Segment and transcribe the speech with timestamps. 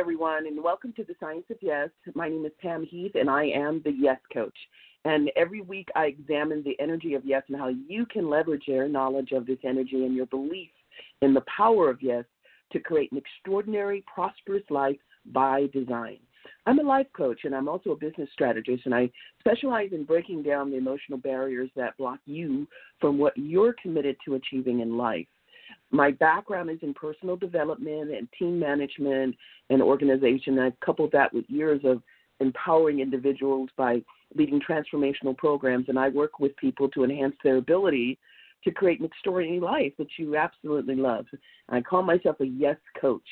[0.00, 1.90] everyone, and welcome to the Science of Yes.
[2.14, 4.56] My name is Pam Heath, and I am the Yes Coach.
[5.04, 8.88] And every week I examine the energy of yes and how you can leverage your
[8.88, 10.70] knowledge of this energy and your belief
[11.20, 12.24] in the power of yes
[12.72, 14.96] to create an extraordinary, prosperous life
[15.34, 16.16] by design.
[16.64, 20.44] I'm a life coach and I'm also a business strategist, and I specialize in breaking
[20.44, 22.66] down the emotional barriers that block you
[23.02, 25.26] from what you're committed to achieving in life.
[25.90, 29.36] My background is in personal development and team management
[29.70, 30.58] and organization.
[30.58, 32.02] I've coupled that with years of
[32.38, 34.02] empowering individuals by
[34.34, 38.18] leading transformational programs, and I work with people to enhance their ability
[38.64, 41.26] to create an extraordinary life that you absolutely love.
[41.68, 43.26] I call myself a yes coach,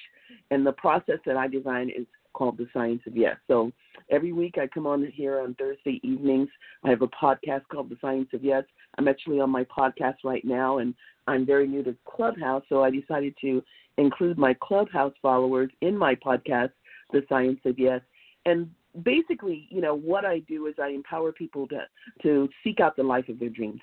[0.50, 2.06] and the process that I design is
[2.38, 3.36] called the science of yes.
[3.48, 3.72] So
[4.10, 6.48] every week I come on here on Thursday evenings.
[6.84, 8.62] I have a podcast called the science of yes.
[8.96, 10.94] I'm actually on my podcast right now, and
[11.26, 13.62] I'm very new to Clubhouse, so I decided to
[13.96, 16.70] include my Clubhouse followers in my podcast,
[17.12, 18.00] the science of yes.
[18.46, 18.70] And
[19.02, 21.80] basically, you know, what I do is I empower people to
[22.22, 23.80] to seek out the life of their dreams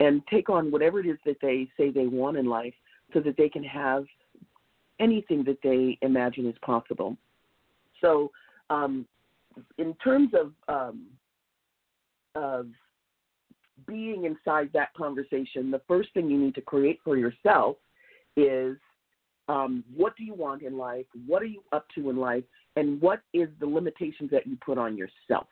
[0.00, 2.74] and take on whatever it is that they say they want in life
[3.12, 4.04] so that they can have
[4.98, 7.16] anything that they imagine is possible.
[8.02, 8.30] So,
[8.68, 9.06] um,
[9.78, 11.06] in terms of um,
[12.34, 12.66] of
[13.86, 17.76] being inside that conversation, the first thing you need to create for yourself
[18.36, 18.76] is
[19.48, 21.06] um, what do you want in life?
[21.26, 22.44] What are you up to in life?
[22.76, 25.46] And what is the limitations that you put on yourself?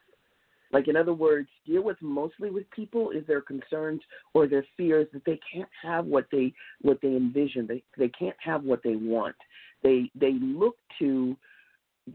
[0.73, 4.01] Like in other words, deal with mostly with people is their concerns
[4.35, 7.67] or their fears that they can't have what they what they envision.
[7.67, 9.35] They they can't have what they want.
[9.83, 11.37] They they look to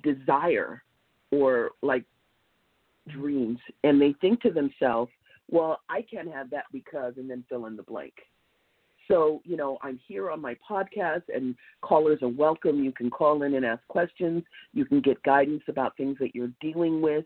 [0.03, 0.83] desire
[1.31, 2.03] or like
[3.09, 5.11] dreams and they think to themselves,
[5.49, 8.13] well, I can't have that because and then fill in the blank.
[9.07, 12.83] So, you know, I'm here on my podcast and callers are welcome.
[12.83, 14.43] You can call in and ask questions.
[14.73, 17.25] You can get guidance about things that you're dealing with.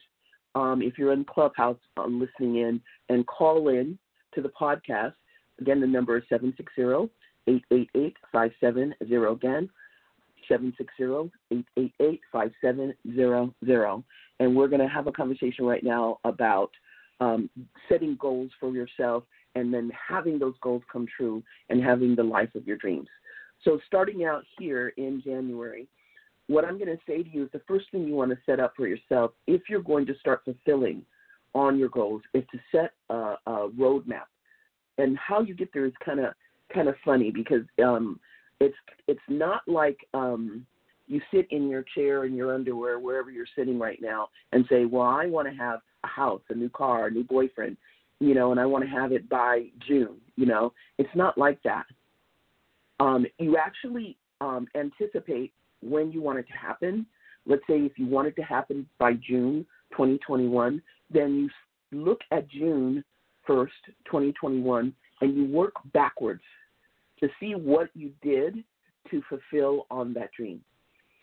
[0.55, 3.97] um, if you're in Clubhouse um, listening in and call in
[4.33, 5.13] to the podcast.
[5.59, 7.11] Again, the number is 760
[7.47, 8.95] 888 570.
[9.31, 9.69] Again,
[10.47, 14.03] 760 888 5700.
[14.39, 16.71] And we're going to have a conversation right now about
[17.19, 17.49] um,
[17.87, 19.23] setting goals for yourself
[19.55, 23.07] and then having those goals come true and having the life of your dreams.
[23.63, 25.87] So, starting out here in January,
[26.47, 28.59] what I'm going to say to you is the first thing you want to set
[28.59, 31.03] up for yourself if you're going to start fulfilling
[31.53, 34.27] on your goals is to set a, a roadmap,
[34.97, 36.33] and how you get there is kind of
[36.73, 38.19] kind of funny because um,
[38.59, 38.75] it's
[39.07, 40.65] it's not like um,
[41.07, 44.85] you sit in your chair in your underwear wherever you're sitting right now and say,
[44.85, 47.75] well, I want to have a house, a new car, a new boyfriend,
[48.19, 50.17] you know, and I want to have it by June.
[50.35, 51.85] You know, it's not like that.
[53.01, 55.51] Um, you actually um, anticipate
[55.81, 57.07] when you want it to happen.
[57.47, 61.49] Let's say if you want it to happen by June 2021, then
[61.89, 63.03] you look at June
[63.49, 63.69] 1st,
[64.05, 66.43] 2021, and you work backwards
[67.19, 68.63] to see what you did
[69.09, 70.61] to fulfill on that dream.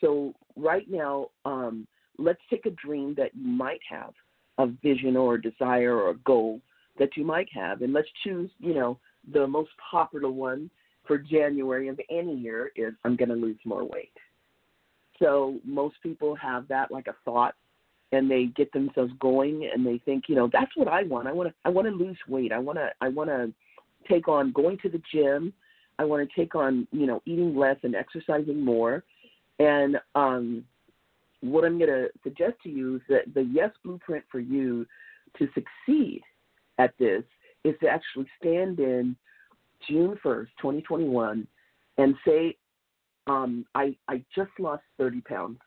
[0.00, 1.86] So right now, um,
[2.18, 4.14] let's take a dream that you might have,
[4.58, 6.60] a vision or a desire or a goal
[6.98, 8.98] that you might have, and let's choose, you know,
[9.32, 10.68] the most popular one
[11.08, 14.12] for January of any year is I'm going to lose more weight.
[15.18, 17.56] So most people have that like a thought
[18.12, 21.26] and they get themselves going and they think, you know, that's what I want.
[21.26, 22.52] I want to I want to lose weight.
[22.52, 23.52] I want to I want to
[24.08, 25.52] take on going to the gym.
[25.98, 29.02] I want to take on, you know, eating less and exercising more.
[29.58, 30.64] And um
[31.40, 34.86] what I'm going to suggest to you is that the yes blueprint for you
[35.38, 36.22] to succeed
[36.78, 37.22] at this
[37.64, 39.16] is to actually stand in
[39.86, 41.46] June 1st, 2021,
[41.98, 42.56] and say,
[43.26, 45.58] um, I, I just lost 30 pounds,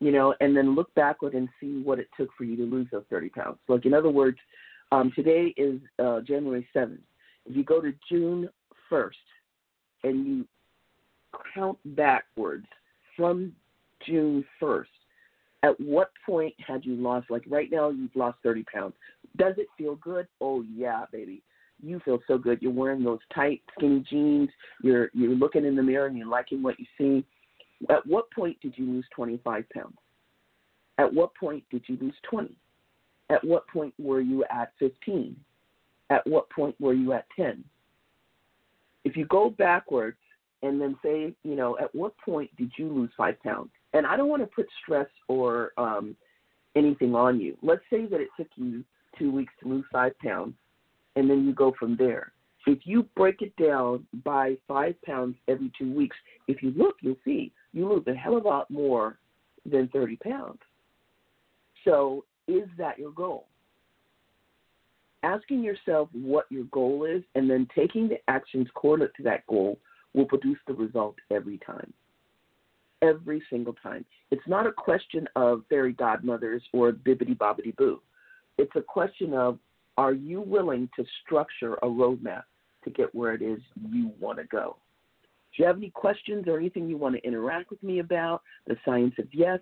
[0.00, 2.88] you know, and then look backward and see what it took for you to lose
[2.90, 3.58] those 30 pounds.
[3.68, 4.38] Like, in other words,
[4.90, 6.98] um, today is uh, January 7th.
[7.46, 8.48] If you go to June
[8.90, 9.10] 1st
[10.04, 10.46] and you
[11.54, 12.66] count backwards
[13.16, 13.52] from
[14.06, 14.84] June 1st,
[15.64, 18.94] at what point had you lost, like right now, you've lost 30 pounds.
[19.36, 20.28] Does it feel good?
[20.40, 21.42] Oh, yeah, baby
[21.82, 22.60] you feel so good.
[22.60, 24.48] You're wearing those tight, skinny jeans.
[24.82, 27.24] You're you're looking in the mirror and you're liking what you see.
[27.88, 29.96] At what point did you lose 25 pounds?
[30.98, 32.54] At what point did you lose 20?
[33.30, 35.36] At what point were you at 15?
[36.10, 37.62] At what point were you at 10?
[39.04, 40.16] If you go backwards
[40.62, 43.70] and then say, you know, at what point did you lose five pounds?
[43.92, 46.16] And I don't want to put stress or um,
[46.74, 47.56] anything on you.
[47.62, 48.82] Let's say that it took you
[49.18, 50.54] two weeks to lose five pounds
[51.18, 52.32] and then you go from there.
[52.66, 56.16] If you break it down by five pounds every two weeks,
[56.46, 59.18] if you look, you'll see you lose a hell of a lot more
[59.66, 60.60] than 30 pounds.
[61.84, 63.46] So, is that your goal?
[65.24, 69.78] Asking yourself what your goal is and then taking the actions correlate to that goal
[70.14, 71.92] will produce the result every time.
[73.02, 74.04] Every single time.
[74.30, 78.00] It's not a question of fairy godmothers or bibbity bobbity boo.
[78.56, 79.58] It's a question of
[79.98, 82.44] are you willing to structure a roadmap
[82.84, 83.58] to get where it is
[83.90, 84.76] you want to go?
[85.56, 88.42] Do you have any questions or anything you want to interact with me about?
[88.68, 89.58] The Science of Yes.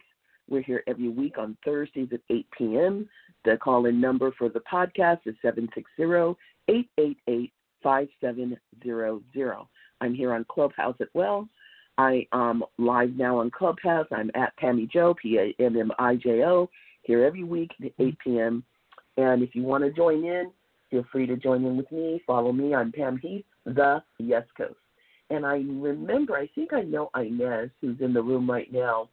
[0.48, 3.08] We're here every week on Thursdays at 8 p.m.
[3.46, 6.36] The call in number for the podcast is 760
[6.68, 7.52] 888
[7.82, 9.56] 5700.
[10.02, 11.48] I'm here on Clubhouse as well.
[11.96, 14.06] I am live now on Clubhouse.
[14.12, 16.68] I'm at Pammy Joe, P A M M I J O,
[17.02, 18.62] here every week at 8 p.m.
[19.16, 20.50] And if you want to join in,
[20.90, 22.22] feel free to join in with me.
[22.26, 22.74] Follow me.
[22.74, 24.76] I'm Pam Heath, the Yes Coach.
[25.30, 29.08] And I remember, I think I know Inez, who's in the room right now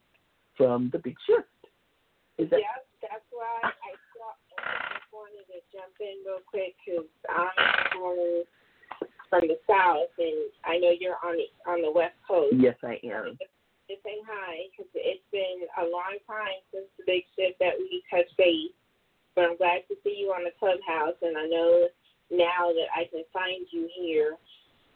[0.56, 1.48] from The Big Shift.
[2.38, 2.60] Is that?
[2.60, 7.50] Yes, that's why I thought I just wanted to jump in real quick because I'm
[9.30, 12.54] from the South, and I know you're on the on the West Coast.
[12.58, 13.38] Yes, I am.
[13.89, 18.04] To say hi because it's been a long time since the Big Shift that we
[18.10, 18.70] touched base
[19.36, 21.88] but I'm glad to see you on the clubhouse, and I know
[22.32, 24.36] now that I can find you here.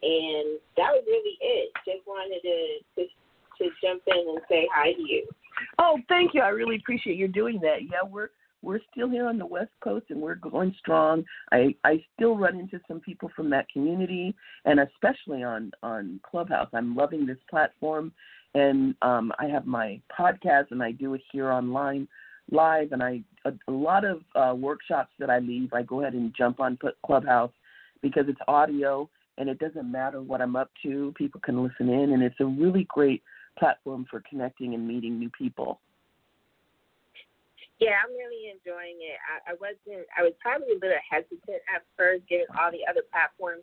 [0.03, 1.71] And that was really it.
[1.85, 3.07] Just wanted to to,
[3.57, 5.27] to jump in and say hi to you.
[5.79, 6.41] Oh, thank you.
[6.41, 7.83] I really appreciate you doing that.
[7.83, 8.29] Yeah, we're
[8.61, 11.23] we're still here on the West Coast and we're going strong.
[11.51, 16.69] I I still run into some people from that community and especially on on Clubhouse.
[16.73, 18.11] I'm loving this platform
[18.53, 22.07] and um I have my podcast and I do it here online
[22.51, 26.13] live, and I a, a lot of uh, workshops that I leave, I go ahead
[26.13, 27.51] and jump on Clubhouse
[28.01, 31.13] because it's audio and it doesn't matter what I'm up to.
[31.15, 33.21] People can listen in, and it's a really great
[33.57, 35.79] platform for connecting and meeting new people.
[37.79, 39.21] Yeah, I'm really enjoying it.
[39.21, 40.07] I, I wasn't.
[40.17, 43.61] I was probably a little hesitant at first, given all the other platforms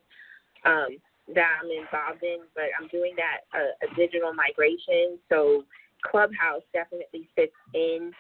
[0.65, 1.03] um,
[1.35, 5.19] that I'm involved in, but I'm doing that uh, a digital migration.
[5.29, 5.65] So
[6.07, 8.13] Clubhouse definitely fits in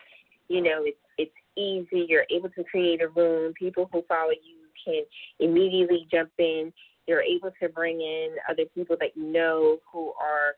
[0.48, 2.06] you know, it's it's easy.
[2.08, 3.52] You're able to create a room.
[3.54, 5.04] People who follow you can
[5.40, 6.72] immediately jump in.
[7.06, 10.54] You're able to bring in other people that you know who are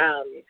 [0.00, 0.42] um,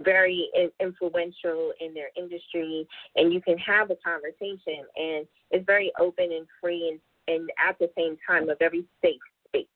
[0.00, 0.48] very
[0.80, 2.86] influential in their industry,
[3.16, 6.98] and you can have a conversation, and it's very open and free,
[7.28, 9.66] and, and at the same time, a very safe space.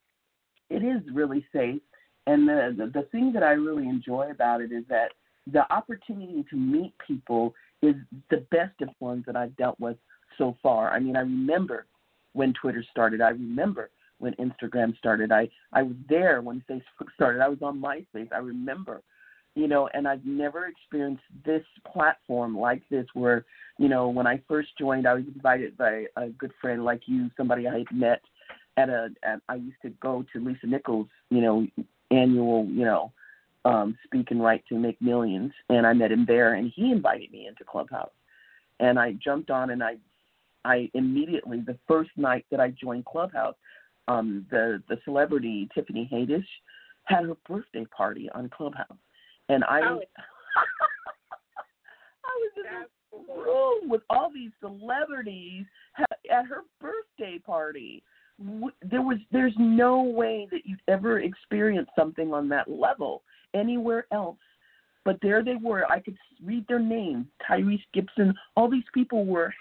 [0.69, 1.81] It is really safe,
[2.27, 5.13] and the, the the thing that I really enjoy about it is that
[5.53, 7.95] the opportunity to meet people is
[8.31, 9.97] the best of ones that I've dealt with
[10.39, 10.91] so far.
[10.91, 11.87] I mean, I remember
[12.33, 13.21] when Twitter started.
[13.21, 15.33] I remember when Instagram started.
[15.33, 17.41] I I was there when Facebook started.
[17.41, 18.33] I was on MySpace.
[18.33, 19.03] I remember,
[19.55, 23.45] you know, and I've never experienced this platform like this where,
[23.79, 27.31] you know, when I first joined, I was invited by a good friend like you,
[27.37, 28.21] somebody I had met
[28.77, 29.09] at a.
[29.23, 31.67] At, I used to go to Lisa Nichols, you know,
[32.11, 33.13] annual, you know,
[33.67, 37.31] um, speak and write to make millions, and I met him there, and he invited
[37.33, 38.13] me into Clubhouse,
[38.79, 39.97] and I jumped on, and I,
[40.65, 43.57] I immediately the first night that I joined Clubhouse,
[44.09, 46.47] um, the the celebrity Tiffany Haddish
[47.05, 48.99] had her birthday party on Clubhouse,
[49.49, 50.07] and I was, oh.
[52.25, 52.89] I was in this
[53.37, 55.67] room with all these celebrities
[55.99, 58.05] at her birthday party.
[58.83, 63.25] There was there's no way that you'd ever experience something on that level
[63.57, 64.39] anywhere else.
[65.05, 65.91] But there they were.
[65.91, 68.35] I could read their name Tyrese Gibson.
[68.57, 69.55] All these people were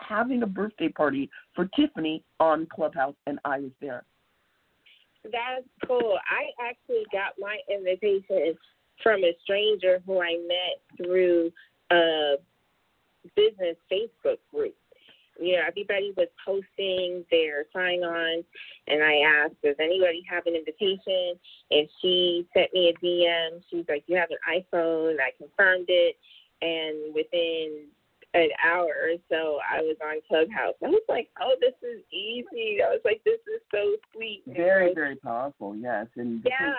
[0.00, 4.04] having a birthday party for Tiffany on Clubhouse, and I was there.
[5.24, 6.18] That's cool.
[6.30, 8.56] I actually got my invitation
[9.02, 11.52] from a stranger who I met through
[11.90, 12.36] a
[13.34, 14.74] business Facebook group
[15.40, 18.44] you know, everybody was posting their sign on
[18.88, 21.38] and I asked, Does anybody have an invitation?
[21.70, 23.62] And she sent me a DM.
[23.70, 25.16] She's like, You have an iPhone.
[25.20, 26.16] I confirmed it.
[26.62, 27.86] And within
[28.34, 30.74] an hour or so, I was on Clubhouse.
[30.84, 32.82] I was like, Oh, this is easy.
[32.82, 34.42] I was like, This is so sweet.
[34.46, 36.06] Very, very powerful, yes.
[36.16, 36.72] And the yeah.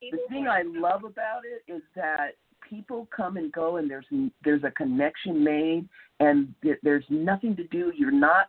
[0.00, 2.36] Thing, the thing I love about it is that
[2.68, 4.06] people come and go and there's
[4.44, 5.88] there's a connection made
[6.20, 7.92] and there's nothing to do.
[7.96, 8.46] You're not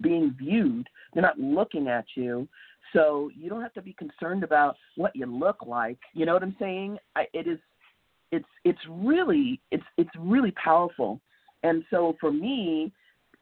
[0.00, 0.88] being viewed.
[1.12, 2.48] They're not looking at you.
[2.92, 5.98] So you don't have to be concerned about what you look like.
[6.14, 6.98] You know what i'm saying?
[7.16, 7.58] I, it is
[8.32, 11.20] it's it's really it's it's really powerful.
[11.62, 12.92] And so for me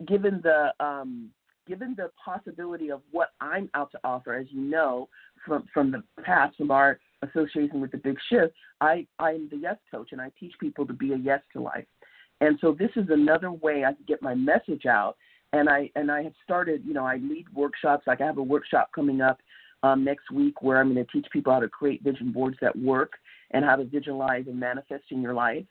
[0.07, 1.31] given the um
[1.67, 5.09] given the possibility of what i'm out to offer as you know
[5.45, 9.77] from from the past from our association with the Big Shift, I I'm the yes
[9.91, 11.87] coach and I teach people to be a yes to life.
[12.41, 15.17] And so this is another way I can get my message out.
[15.53, 18.07] And I and I have started, you know, I lead workshops.
[18.07, 19.39] Like I have a workshop coming up
[19.83, 22.77] um, next week where I'm going to teach people how to create vision boards that
[22.77, 23.13] work
[23.53, 25.65] and how to visualize and manifest in your life.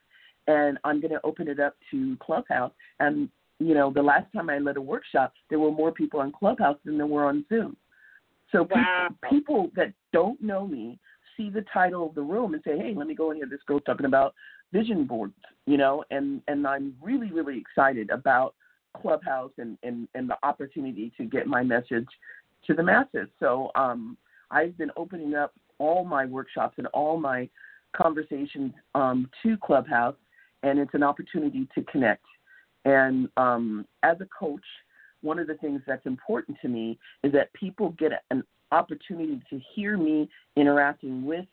[0.48, 2.72] And I'm going to open it up to Clubhouse.
[3.00, 6.32] And you know, the last time I led a workshop, there were more people on
[6.32, 7.78] Clubhouse than there were on Zoom.
[8.52, 9.10] So wow.
[9.24, 11.00] people, people that don't know me
[11.38, 13.64] see the title of the room and say, "Hey, let me go and hear this
[13.66, 14.34] girl talking about
[14.72, 18.56] vision boards," you know, and and I'm really really excited about
[18.96, 22.08] Clubhouse and and and the opportunity to get my message
[22.68, 23.28] to the masses.
[23.40, 24.18] So um,
[24.52, 27.50] I've been opening up all my workshops and all my
[27.96, 30.16] conversations um, to Clubhouse,
[30.64, 32.26] and it's an opportunity to connect.
[32.86, 34.64] And um, as a coach,
[35.22, 39.60] one of the things that's important to me is that people get an opportunity to
[39.74, 41.46] hear me interacting with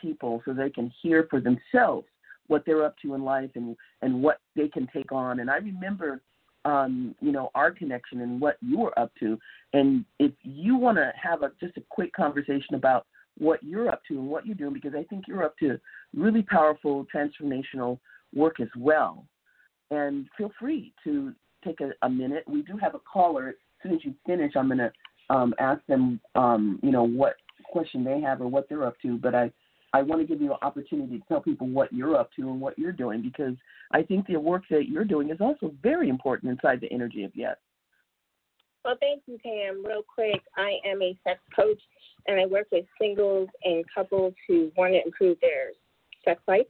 [0.00, 2.06] people so they can hear for themselves
[2.48, 5.40] what they're up to in life and and what they can take on.
[5.40, 6.20] And i remember
[6.64, 9.38] um you know our connection and what you were up to.
[9.72, 13.06] And if you want to have a just a quick conversation about
[13.38, 15.78] what you're up to and what you're doing because i think you're up to
[16.16, 17.98] really powerful transformational
[18.34, 19.24] work as well.
[19.90, 21.32] And feel free to
[21.64, 22.44] take a, a minute.
[22.46, 23.48] We do have a caller.
[23.48, 24.92] As soon as you finish i'm going to
[25.30, 29.16] um, ask them, um, you know, what question they have or what they're up to.
[29.18, 29.50] But I,
[29.92, 32.60] I want to give you an opportunity to tell people what you're up to and
[32.60, 33.54] what you're doing because
[33.92, 37.32] I think the work that you're doing is also very important inside the energy of
[37.34, 37.56] yes.
[38.84, 39.84] Well, thank you, Pam.
[39.84, 41.80] Real quick, I am a sex coach
[42.26, 45.70] and I work with singles and couples who want to improve their
[46.46, 46.66] life.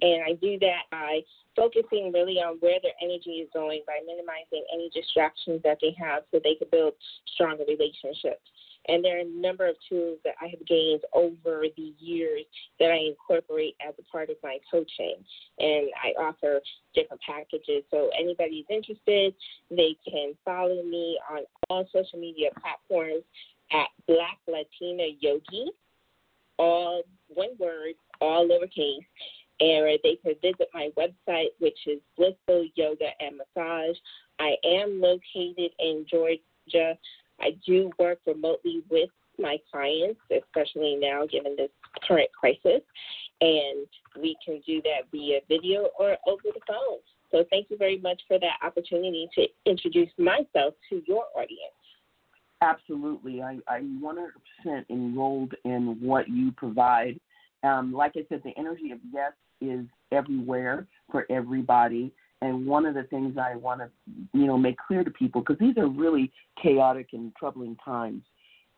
[0.00, 1.20] And I do that by
[1.56, 6.22] focusing really on where their energy is going by minimizing any distractions that they have
[6.30, 6.94] so they can build
[7.34, 8.42] stronger relationships.
[8.88, 12.44] And there are a number of tools that I have gained over the years
[12.78, 15.16] that I incorporate as a part of my coaching.
[15.58, 16.60] And I offer
[16.94, 17.84] different packages.
[17.90, 19.34] So anybody's interested,
[19.70, 23.22] they can follow me on all social media platforms
[23.70, 25.70] at Black Latina Yogi,
[26.58, 29.06] all one word, all lowercase
[29.60, 33.96] and they could visit my website, which is Blissful Yoga and Massage.
[34.38, 36.96] I am located in Georgia.
[37.40, 41.70] I do work remotely with my clients, especially now given this
[42.06, 42.82] current crisis.
[43.40, 43.86] and
[44.20, 46.98] we can do that via video or over the phone.
[47.30, 51.74] So thank you very much for that opportunity to introduce myself to your audience.
[52.60, 53.40] Absolutely.
[53.40, 57.18] I, I'm 100% enrolled in what you provide.
[57.62, 62.12] Um, like I said, the energy of yes is everywhere for everybody.
[62.42, 63.90] And one of the things I want to,
[64.32, 68.22] you know, make clear to people, because these are really chaotic and troubling times.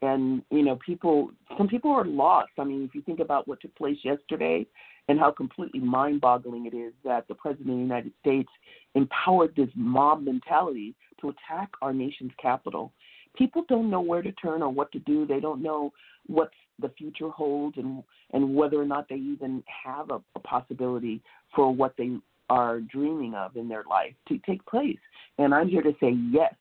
[0.02, 2.50] And, you know, people, some people are lost.
[2.58, 4.66] I mean, if you think about what took place yesterday
[5.08, 8.48] and how completely mind boggling it is that the President of the United States
[8.96, 12.92] empowered this mob mentality to attack our nation's capital
[13.36, 15.26] people don't know where to turn or what to do.
[15.26, 15.92] They don't know
[16.26, 16.50] what
[16.82, 21.22] the future holds and and whether or not they even have a, a possibility
[21.54, 22.16] for what they
[22.50, 24.98] are dreaming of in their life to take place.
[25.38, 26.54] And I'm here to say yes,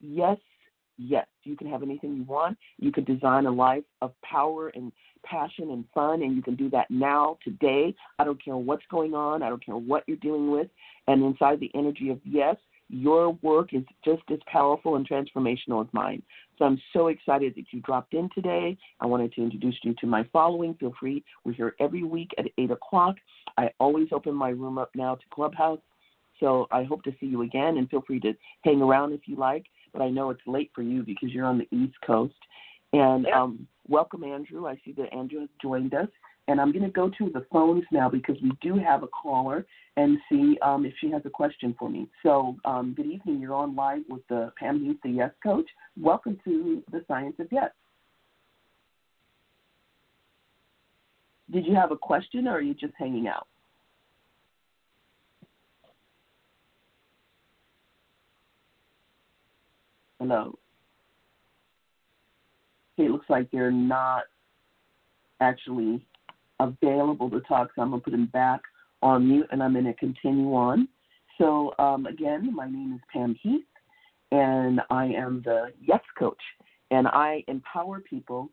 [0.00, 0.36] yes,
[0.98, 1.26] yes.
[1.44, 2.58] You can have anything you want.
[2.78, 4.92] You can design a life of power and
[5.24, 7.94] passion and fun, and you can do that now, today.
[8.18, 9.42] I don't care what's going on.
[9.42, 10.68] I don't care what you're dealing with.
[11.06, 12.56] And inside the energy of yes,
[12.92, 16.22] your work is just as powerful and transformational as mine.
[16.58, 18.76] So I'm so excited that you dropped in today.
[19.00, 20.74] I wanted to introduce you to my following.
[20.74, 21.24] Feel free.
[21.44, 23.16] We're here every week at 8 o'clock.
[23.56, 25.80] I always open my room up now to Clubhouse.
[26.38, 29.36] So I hope to see you again and feel free to hang around if you
[29.36, 29.64] like.
[29.94, 32.34] But I know it's late for you because you're on the East Coast.
[32.92, 34.66] And um, welcome, Andrew.
[34.66, 36.08] I see that Andrew has joined us.
[36.48, 39.64] And I'm going to go to the phones now because we do have a caller
[39.96, 42.08] and see um, if she has a question for me.
[42.22, 43.40] So, um, good evening.
[43.40, 45.66] You're on live with the Pam Heath, the Yes Coach.
[46.00, 47.70] Welcome to the Science of Yes.
[51.50, 53.46] Did you have a question or are you just hanging out?
[60.18, 60.56] Hello.
[62.94, 64.22] Okay, it looks like they're not
[65.40, 66.06] actually
[66.62, 68.60] available to talk, so I'm going to put him back
[69.02, 70.88] on mute and I'm going to continue on.
[71.38, 73.64] So, um, again, my name is Pam Heath,
[74.30, 76.40] and I am the Yes Coach,
[76.90, 78.50] and I empower people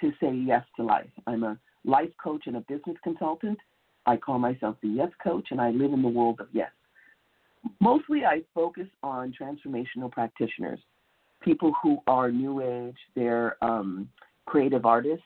[0.00, 1.10] to say yes to life.
[1.26, 3.58] I'm a life coach and a business consultant.
[4.06, 6.70] I call myself the Yes Coach, and I live in the world of yes.
[7.80, 10.80] Mostly, I focus on transformational practitioners,
[11.42, 14.08] people who are new age, they're um,
[14.46, 15.24] creative artists,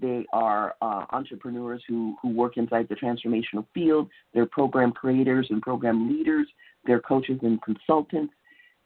[0.00, 4.08] they are uh, entrepreneurs who, who work inside the transformational field.
[4.32, 6.46] They're program creators and program leaders.
[6.84, 8.32] They're coaches and consultants.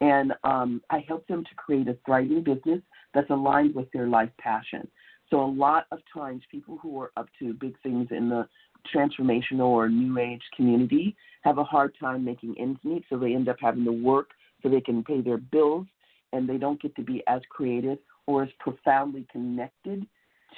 [0.01, 2.83] And um, I help them to create a thriving business
[3.15, 4.87] that's aligned with their life passion.
[5.31, 8.47] So, a lot of times, people who are up to big things in the
[8.95, 13.05] transformational or new age community have a hard time making ends meet.
[13.09, 14.31] So, they end up having to work
[14.63, 15.87] so they can pay their bills
[16.33, 20.07] and they don't get to be as creative or as profoundly connected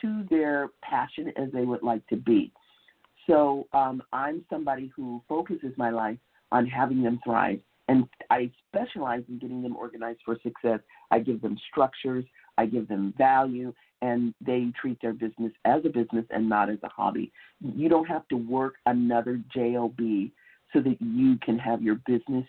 [0.01, 2.53] to their passion as they would like to be.
[3.29, 6.18] So um, I'm somebody who focuses my life
[6.51, 10.81] on having them thrive, and I specialize in getting them organized for success.
[11.11, 12.24] I give them structures,
[12.57, 16.79] I give them value, and they treat their business as a business and not as
[16.83, 17.33] a hobby.
[17.61, 19.98] You don't have to work another job
[20.72, 22.46] so that you can have your business,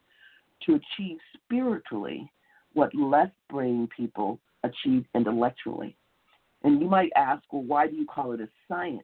[0.66, 2.30] to achieve spiritually
[2.74, 5.96] what left brain people achieve intellectually.
[6.62, 9.02] And you might ask, well, why do you call it a science?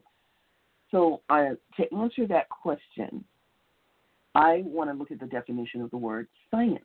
[0.91, 3.23] So uh, to answer that question,
[4.33, 6.79] I want to look at the definition of the word science.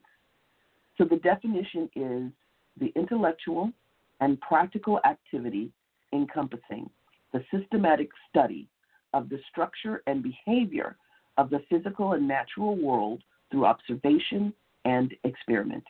[0.99, 2.33] So the definition is
[2.79, 3.73] the intellectual
[4.21, 5.71] and practical activity
[6.13, 6.89] encompassing
[7.33, 8.69] the systematic study
[9.13, 10.97] of the structure and behavior
[11.37, 14.53] of the physical and natural world through observation
[14.85, 15.85] and experiment.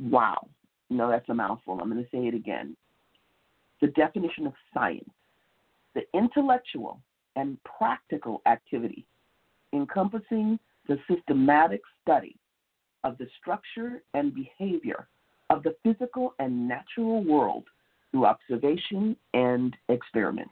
[0.00, 0.48] Wow.
[0.90, 1.78] No, that's a mouthful.
[1.80, 2.76] I'm going to say it again.
[3.80, 5.10] The definition of science
[5.94, 7.00] the intellectual
[7.36, 9.06] and practical activity
[9.72, 12.36] encompassing the systematic study
[13.02, 15.08] of the structure and behavior
[15.50, 17.64] of the physical and natural world
[18.10, 20.50] through observation and experiment.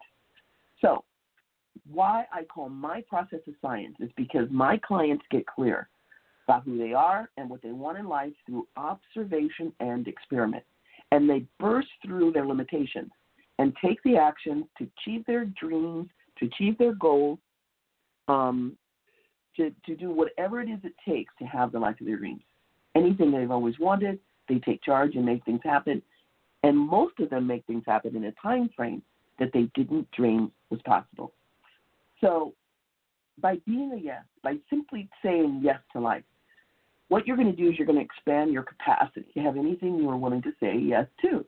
[0.81, 1.05] So,
[1.91, 5.89] why I call my process of science is because my clients get clear
[6.47, 10.63] about who they are and what they want in life through observation and experiment.
[11.11, 13.11] And they burst through their limitations
[13.59, 17.39] and take the action to achieve their dreams, to achieve their goals,
[18.29, 18.77] um,
[19.57, 22.43] to, to do whatever it is it takes to have the life of their dreams.
[22.97, 26.03] Anything they've always wanted, they take charge and make things happen.
[26.63, 29.03] And most of them make things happen in a time frame
[29.39, 31.33] that they didn't dream was possible.
[32.21, 32.55] So,
[33.41, 36.23] by being a yes, by simply saying yes to life,
[37.09, 39.97] what you're going to do is you're going to expand your capacity to have anything
[39.97, 41.45] you are willing to say yes to.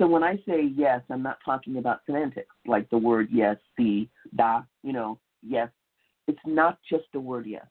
[0.00, 4.08] So when I say yes, I'm not talking about semantics, like the word yes, the,
[4.34, 5.68] da, you know, yes.
[6.26, 7.66] It's not just the word yes.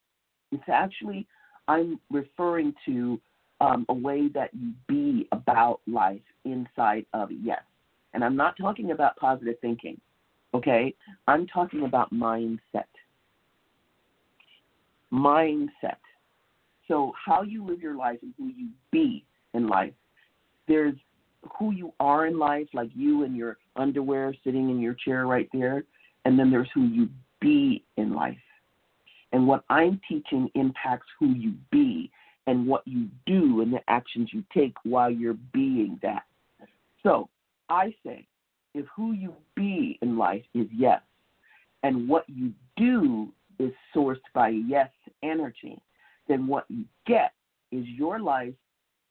[0.51, 1.27] It's actually,
[1.67, 3.19] I'm referring to
[3.62, 7.62] um, a way that you be about life inside of yes.
[8.13, 10.00] And I'm not talking about positive thinking,
[10.54, 10.95] okay?
[11.28, 12.60] I'm talking about mindset.
[15.12, 15.98] Mindset.
[16.88, 19.93] So, how you live your life and who you be in life.
[20.67, 20.95] There's
[21.58, 25.48] who you are in life, like you in your underwear sitting in your chair right
[25.54, 25.84] there,
[26.26, 28.38] and then there's who you be in life.
[29.32, 32.12] And what I'm teaching impacts who you be
[32.49, 36.23] and what you do and the actions you take while you're being that.
[37.03, 37.29] So
[37.69, 38.25] I say,
[38.73, 41.01] if who you be in life is yes,
[41.83, 44.89] and what you do is sourced by yes
[45.21, 45.79] energy,
[46.27, 47.33] then what you get
[47.71, 48.55] is your life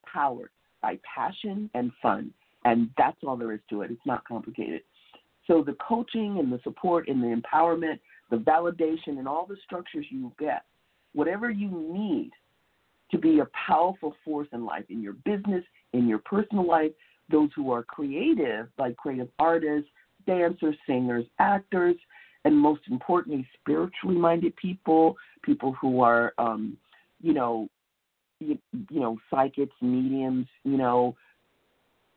[0.04, 0.50] powered
[0.82, 2.32] by passion and fun.
[2.64, 3.92] And that's all there is to it.
[3.92, 4.80] It's not complicated.
[5.46, 8.00] So the coaching and the support and the empowerment,
[8.32, 10.64] the validation, and all the structures you get,
[11.14, 12.32] whatever you need
[13.10, 16.92] to be a powerful force in life, in your business, in your personal life,
[17.30, 19.88] those who are creative, like creative artists,
[20.26, 21.96] dancers, singers, actors,
[22.44, 26.76] and most importantly, spiritually minded people, people who are, um,
[27.20, 27.68] you know,
[28.40, 28.58] you,
[28.90, 31.16] you know, psychics, mediums, you know,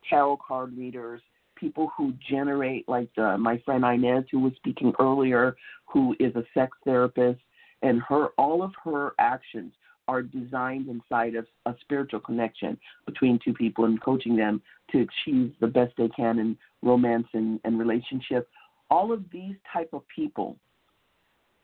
[0.10, 1.21] tarot card readers,
[1.56, 6.43] people who generate, like uh, my friend Inez, who was speaking earlier, who is a
[6.54, 7.39] sex therapist,
[7.82, 9.73] and her all of her actions
[10.12, 15.54] are designed inside of a spiritual connection between two people and coaching them to achieve
[15.62, 18.50] the best they can in romance and, and relationship.
[18.89, 20.58] All of these type of people,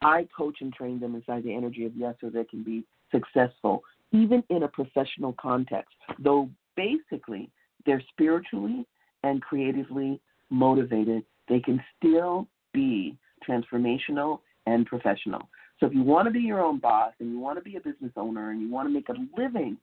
[0.02, 3.84] I coach and train them inside the energy of yes so they can be successful
[4.12, 7.50] even in a professional context, though basically
[7.86, 8.86] they're spiritually
[9.24, 15.50] and creatively motivated, they can still be transformational and professional.
[15.80, 17.82] So if you want to be your own boss and you want to be a
[17.82, 19.78] business owner and you want to make a living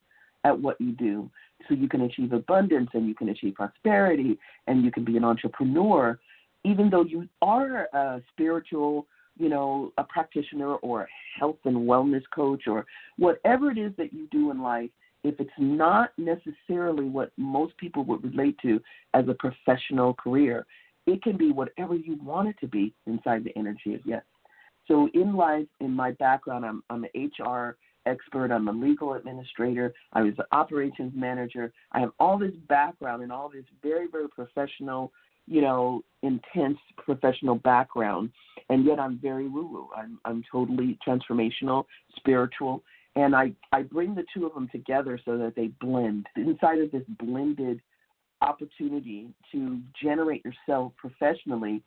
[0.45, 1.31] at what you do
[1.69, 5.25] so you can achieve abundance and you can achieve prosperity and you can be an
[5.25, 6.19] entrepreneur,
[6.65, 9.07] even though you are a spiritual
[9.39, 11.07] you know, a practitioner or a
[11.39, 12.87] health and wellness coach or
[13.19, 14.91] whatever it is that you do in life,
[15.25, 18.81] if it's not necessarily what most people would relate to
[19.15, 20.67] as a professional career,
[21.07, 24.23] it can be whatever you want it to be inside the energy of yes.
[24.87, 28.53] So in life, in my background, I'm, I'm an HR expert.
[28.53, 29.95] I'm a legal administrator.
[30.13, 31.73] I was an operations manager.
[31.93, 35.13] I have all this background and all this very, very professional
[35.47, 38.31] you know, intense professional background,
[38.71, 39.89] and yet I'm very woo woo.
[39.95, 41.85] I'm I'm totally transformational,
[42.17, 42.83] spiritual,
[43.17, 46.91] and I I bring the two of them together so that they blend inside of
[46.93, 47.81] this blended
[48.41, 51.83] opportunity to generate yourself professionally.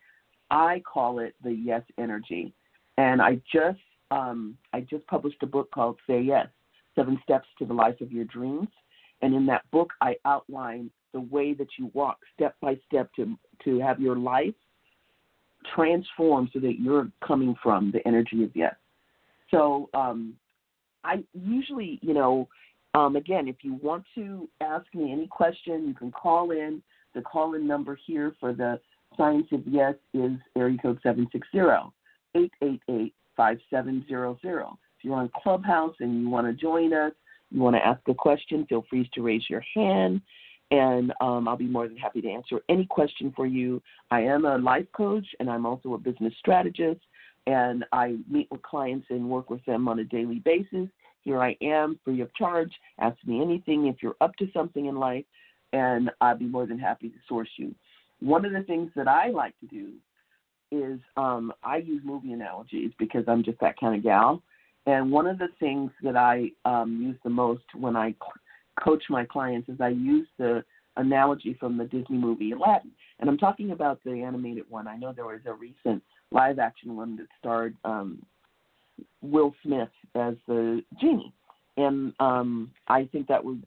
[0.50, 2.54] I call it the yes energy,
[2.98, 3.80] and I just
[4.12, 6.48] um, I just published a book called Say Yes:
[6.96, 8.70] Seven Steps to the Life of Your Dreams,
[9.22, 13.38] and in that book I outline the way that you walk step by step to
[13.64, 14.54] to have your life
[15.76, 18.76] transform so that you're coming from the energy of yes.
[19.52, 20.34] So um,
[21.04, 22.48] I usually, you know,
[22.94, 26.82] um, again, if you want to ask me any question, you can call in.
[27.16, 28.80] The call in number here for the
[29.16, 31.60] Science of Yes is area code 760
[32.38, 34.62] 888 5700.
[34.70, 37.14] If you're on Clubhouse and you want to join us,
[37.52, 40.22] you want to ask a question, feel free to raise your hand
[40.72, 43.82] and um, I'll be more than happy to answer any question for you.
[44.12, 47.00] I am a life coach, and I'm also a business strategist,
[47.46, 50.90] and I meet with clients and work with them on a daily basis.
[51.22, 52.72] Here I am, free of charge.
[53.00, 55.26] Ask me anything if you're up to something in life,
[55.72, 57.74] and I'll be more than happy to source you.
[58.20, 59.92] One of the things that I like to do
[60.72, 64.42] is um, I use movie analogies because I'm just that kind of gal.
[64.86, 68.16] And one of the things that I um, use the most when I
[68.82, 70.64] coach my clients is I use the
[70.96, 72.92] analogy from the Disney movie Aladdin.
[73.20, 74.88] And I'm talking about the animated one.
[74.88, 78.24] I know there was a recent live action one that starred um,
[79.22, 81.34] Will Smith as the genie.
[81.78, 83.58] And um, I think that was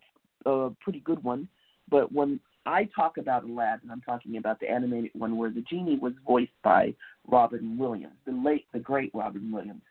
[0.46, 1.48] a pretty good one.
[1.90, 5.99] But when I talk about Aladdin, I'm talking about the animated one where the genie
[5.99, 6.94] was voiced by
[7.27, 9.83] Robin Williams, the late, the great Robin Williams.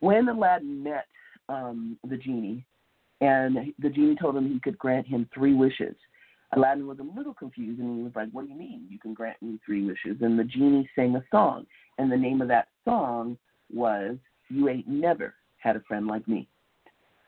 [0.00, 1.06] When Aladdin met
[1.48, 2.64] um, the genie,
[3.20, 5.94] and the genie told him he could grant him three wishes.
[6.52, 9.14] Aladdin was a little confused and he was like, What do you mean you can
[9.14, 10.16] grant me three wishes?
[10.22, 11.66] And the genie sang a song,
[11.98, 13.36] and the name of that song
[13.72, 14.16] was
[14.48, 16.48] You Ain't Never Had a Friend Like Me.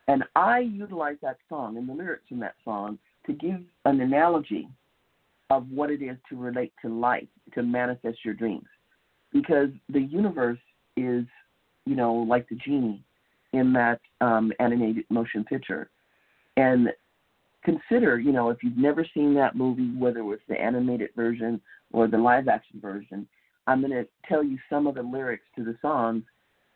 [0.07, 4.67] And I utilize that song and the lyrics in that song to give an analogy
[5.49, 8.67] of what it is to relate to life, to manifest your dreams.
[9.31, 10.59] Because the universe
[10.97, 11.25] is,
[11.85, 13.03] you know, like the genie
[13.53, 15.89] in that um, animated motion picture.
[16.57, 16.89] And
[17.63, 21.61] consider, you know, if you've never seen that movie, whether it was the animated version
[21.91, 23.27] or the live action version,
[23.67, 26.23] I'm going to tell you some of the lyrics to the songs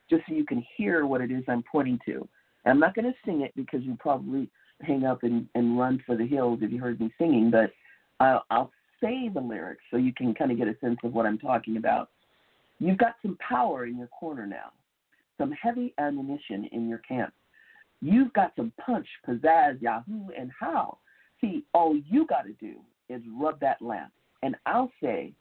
[0.09, 2.27] just so you can hear what it is I'm pointing to.
[2.63, 4.49] And I'm not going to sing it because you probably
[4.81, 7.71] hang up and, and run for the hills if you heard me singing, but
[8.19, 11.25] I'll, I'll say the lyrics so you can kind of get a sense of what
[11.25, 12.09] I'm talking about.
[12.79, 14.71] You've got some power in your corner now
[15.37, 17.33] some heavy ammunition in your camp.
[18.01, 20.97] You've got some punch, pizzazz, yahoo, and how.
[21.41, 22.75] See, all you got to do
[23.09, 24.11] is rub that lamp.
[24.43, 25.33] And I'll say,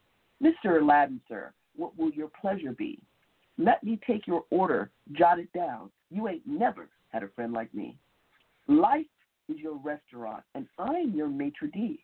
[0.43, 0.81] Mr.
[0.81, 2.99] Aladdin, sir, what will your pleasure be?
[3.59, 5.91] Let me take your order, jot it down.
[6.11, 7.97] You ain't never had a friend like me.
[8.69, 9.07] Life
[9.49, 11.99] is your restaurant, and I'm your maitre d'.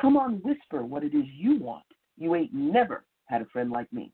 [0.00, 1.84] Come on, whisper what it is you want.
[2.18, 4.12] You ain't never had a friend like me.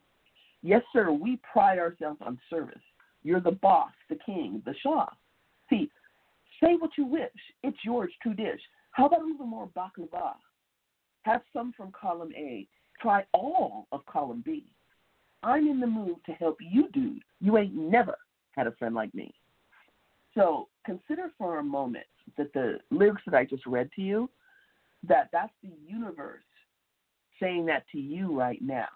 [0.62, 2.82] Yes, sir, we pride ourselves on service.
[3.24, 5.06] You're the boss, the king, the Shah.
[5.70, 5.90] See,
[6.62, 7.30] say what you wish.
[7.62, 8.60] It's yours to dish.
[8.92, 10.34] How about a little more baklava?
[11.22, 12.66] Have some from column A.
[13.00, 14.64] Try all of column B.
[15.42, 17.22] I'm in the mood to help you, dude.
[17.40, 18.16] You ain't never
[18.52, 19.34] had a friend like me.
[20.34, 22.06] So consider for a moment
[22.38, 24.30] that the lyrics that I just read to you,
[25.06, 26.42] that that's the universe
[27.40, 28.88] saying that to you right now.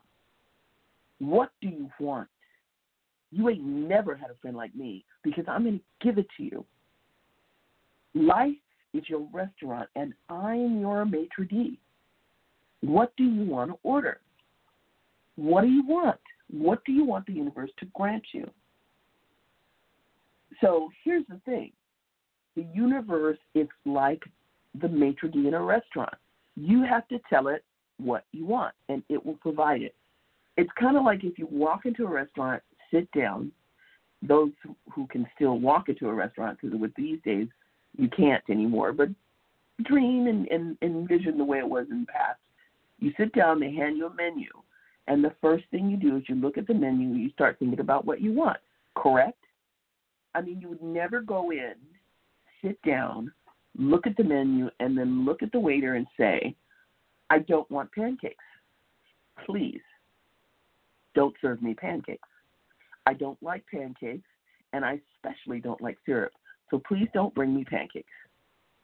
[1.18, 2.28] What do you want?
[3.32, 6.42] You ain't never had a friend like me because I'm going to give it to
[6.42, 6.64] you.
[8.14, 8.56] Life
[8.94, 11.78] is your restaurant, and I'm your maitre d'.
[12.80, 14.20] What do you want to order?
[15.34, 16.20] What do you want?
[16.50, 18.48] What do you want the universe to grant you?
[20.60, 21.72] So here's the thing
[22.54, 24.22] the universe is like
[24.80, 26.14] the maitre d' in a restaurant.
[26.56, 27.64] You have to tell it
[27.98, 29.94] what you want, and it will provide it.
[30.56, 33.52] It's kind of like if you walk into a restaurant sit down.
[34.22, 34.50] Those
[34.92, 37.48] who can still walk into a restaurant, because with these days
[37.96, 39.08] you can't anymore, but
[39.84, 42.40] dream and, and, and envision the way it was in the past.
[42.98, 44.48] You sit down, they hand you a menu,
[45.06, 47.80] and the first thing you do is you look at the menu, you start thinking
[47.80, 48.58] about what you want,
[48.96, 49.38] correct?
[50.36, 51.72] I mean, you would never go in,
[52.62, 53.32] sit down,
[53.78, 56.54] look at the menu, and then look at the waiter and say,
[57.30, 58.44] I don't want pancakes.
[59.46, 59.80] Please
[61.14, 62.28] don't serve me pancakes.
[63.06, 64.28] I don't like pancakes,
[64.74, 66.32] and I especially don't like syrup.
[66.70, 68.12] So please don't bring me pancakes.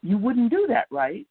[0.03, 1.27] You wouldn't do that, right?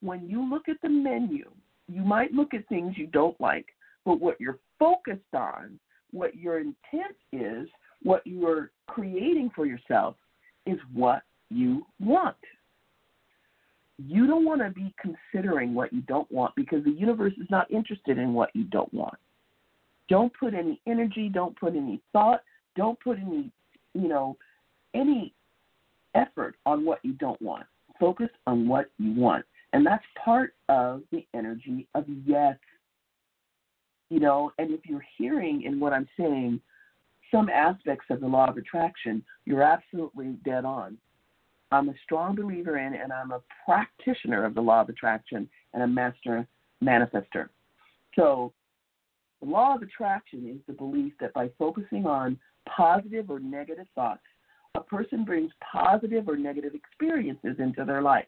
[0.00, 1.44] When you look at the menu,
[1.88, 3.66] you might look at things you don't like,
[4.06, 5.78] but what you're focused on,
[6.10, 7.68] what your intent is,
[8.02, 10.16] what you're creating for yourself
[10.66, 12.36] is what you want.
[13.98, 17.70] You don't want to be considering what you don't want because the universe is not
[17.70, 19.16] interested in what you don't want.
[20.08, 22.42] Don't put any energy, don't put any thought,
[22.76, 23.50] don't put any,
[23.94, 24.36] you know,
[24.94, 25.34] any
[26.14, 27.66] effort on what you don't want.
[27.98, 29.44] Focus on what you want.
[29.72, 32.56] And that's part of the energy of yes.
[34.08, 36.60] You know, and if you're hearing in what I'm saying
[37.30, 40.96] some aspects of the law of attraction, you're absolutely dead on.
[41.70, 45.82] I'm a strong believer in and I'm a practitioner of the law of attraction and
[45.82, 46.46] a master
[46.82, 47.48] manifester.
[48.16, 48.52] So
[49.42, 54.22] the law of attraction is the belief that by focusing on positive or negative thoughts,
[54.74, 58.26] a person brings positive or negative experiences into their life.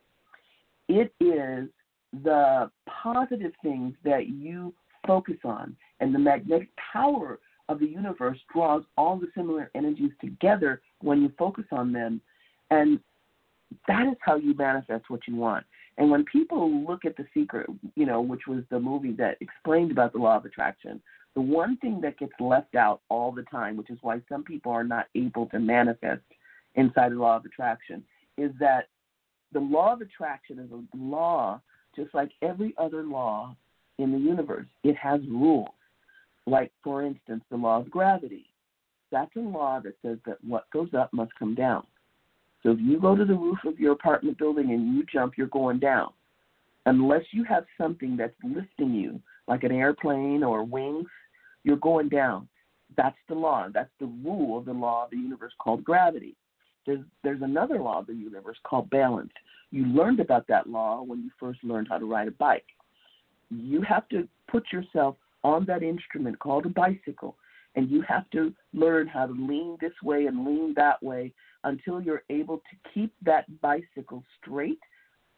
[0.88, 1.68] It is
[2.24, 2.70] the
[3.02, 4.74] positive things that you
[5.06, 7.38] focus on and the magnetic power
[7.70, 12.20] of the universe draws all the similar energies together when you focus on them.
[12.70, 12.98] And
[13.86, 15.64] that is how you manifest what you want.
[15.96, 19.92] And when people look at The Secret, you know, which was the movie that explained
[19.92, 21.00] about the law of attraction,
[21.34, 24.72] the one thing that gets left out all the time, which is why some people
[24.72, 26.22] are not able to manifest
[26.74, 28.02] inside the law of attraction,
[28.36, 28.88] is that
[29.52, 31.60] the law of attraction is a law
[31.94, 33.54] just like every other law
[33.98, 34.66] in the universe.
[34.82, 35.68] It has rules.
[36.46, 38.46] Like, for instance, the law of gravity.
[39.12, 41.84] That's a law that says that what goes up must come down.
[42.62, 45.46] So if you go to the roof of your apartment building and you jump, you're
[45.48, 46.10] going down.
[46.86, 51.08] Unless you have something that's lifting you, like an airplane or wings,
[51.64, 52.48] you're going down.
[52.96, 53.68] That's the law.
[53.72, 56.36] That's the rule of the law of the universe called gravity.
[56.86, 59.32] There's there's another law of the universe called balance.
[59.70, 62.64] You learned about that law when you first learned how to ride a bike.
[63.50, 67.36] You have to put yourself on that instrument called a bicycle
[67.76, 71.32] and you have to learn how to lean this way and lean that way
[71.64, 74.80] until you're able to keep that bicycle straight,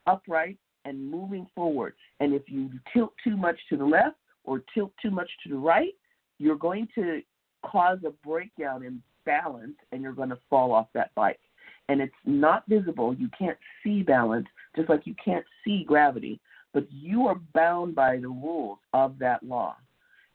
[0.06, 1.94] upright, and moving forward.
[2.20, 5.58] And if you tilt too much to the left or tilt too much to the
[5.58, 5.94] right,
[6.38, 7.20] you're going to
[7.64, 11.40] cause a breakdown in balance and you're going to fall off that bike.
[11.88, 13.14] And it's not visible.
[13.14, 16.40] You can't see balance, just like you can't see gravity,
[16.72, 19.76] but you are bound by the rules of that law.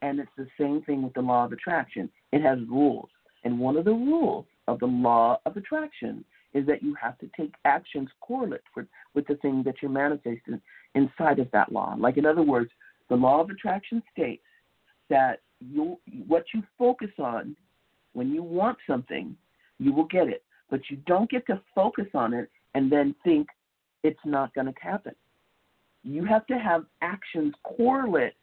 [0.01, 2.09] And it's the same thing with the law of attraction.
[2.31, 3.09] It has rules.
[3.43, 7.29] And one of the rules of the law of attraction is that you have to
[7.37, 10.61] take actions correlate for, with the thing that you're manifesting
[10.95, 11.95] inside of that law.
[11.97, 12.69] Like, in other words,
[13.09, 14.43] the law of attraction states
[15.09, 17.55] that you, what you focus on
[18.13, 19.35] when you want something,
[19.79, 20.43] you will get it.
[20.69, 23.47] But you don't get to focus on it and then think
[24.03, 25.15] it's not going to happen.
[26.03, 28.33] You have to have actions correlate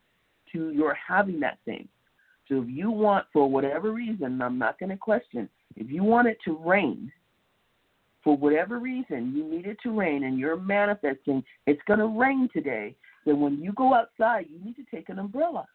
[0.55, 1.87] to your having that thing.
[2.49, 6.29] So if you want, for whatever reason, I'm not going to question, if you want
[6.29, 7.13] it to rain,
[8.23, 12.49] for whatever reason you need it to rain and you're manifesting it's going to rain
[12.53, 15.67] today, then when you go outside, you need to take an umbrella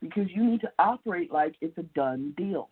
[0.00, 2.68] because you need to operate like it's a done deal.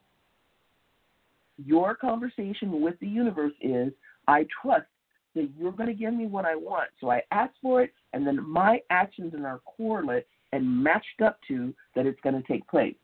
[1.64, 3.92] Your conversation with the universe is
[4.28, 4.86] I trust
[5.34, 6.90] that you're going to give me what I want.
[7.00, 11.74] So I ask for it, and then my actions are correlate and matched up to
[11.94, 12.94] that it's going to take place.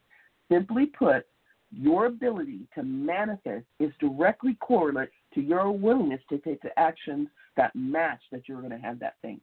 [0.51, 1.27] Simply put,
[1.70, 7.77] your ability to manifest is directly correlate to your willingness to take the actions that
[7.77, 9.38] match that you're going to have that thing.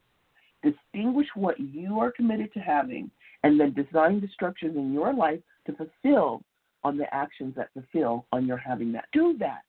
[0.64, 3.12] Distinguish what you are committed to having
[3.44, 6.42] and then design the structures in your life to fulfill
[6.84, 9.06] on the actions that fulfill on your having that.
[9.14, 9.62] Do that.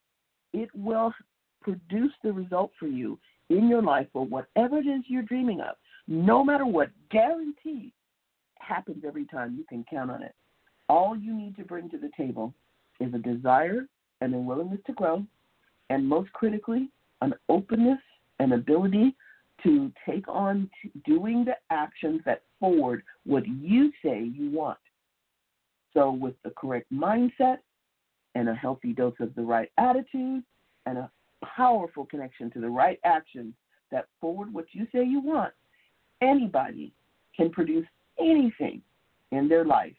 [0.55, 1.13] It will
[1.61, 3.19] produce the result for you
[3.51, 5.77] in your life for whatever it is you're dreaming of,
[6.11, 6.91] no matter what.
[7.11, 7.93] Guaranteed
[8.59, 9.55] happens every time.
[9.57, 10.35] You can count on it.
[10.89, 12.53] All you need to bring to the table
[12.99, 13.87] is a desire
[14.21, 15.25] and a willingness to grow,
[15.89, 16.91] and most critically,
[17.23, 18.01] an openness
[18.39, 19.15] and ability
[19.63, 20.69] to take on
[21.07, 24.79] doing the actions that forward what you say you want.
[25.95, 27.59] So, with the correct mindset
[28.35, 30.43] and a healthy dose of the right attitude
[30.87, 31.11] and a
[31.45, 33.55] powerful connection to the right actions
[33.91, 35.53] that forward what you say you want,
[36.21, 36.93] anybody
[37.37, 37.87] can produce
[38.19, 38.83] anything
[39.33, 39.95] in their life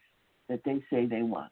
[0.48, 1.50] that they say they want.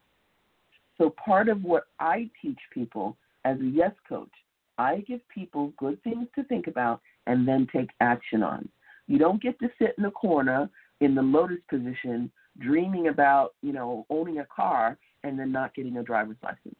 [0.97, 4.29] So, part of what I teach people as a yes coach,
[4.77, 8.67] I give people good things to think about and then take action on.
[9.07, 13.73] You don't get to sit in the corner in the lotus position dreaming about, you
[13.73, 16.75] know, owning a car and then not getting a driver's license.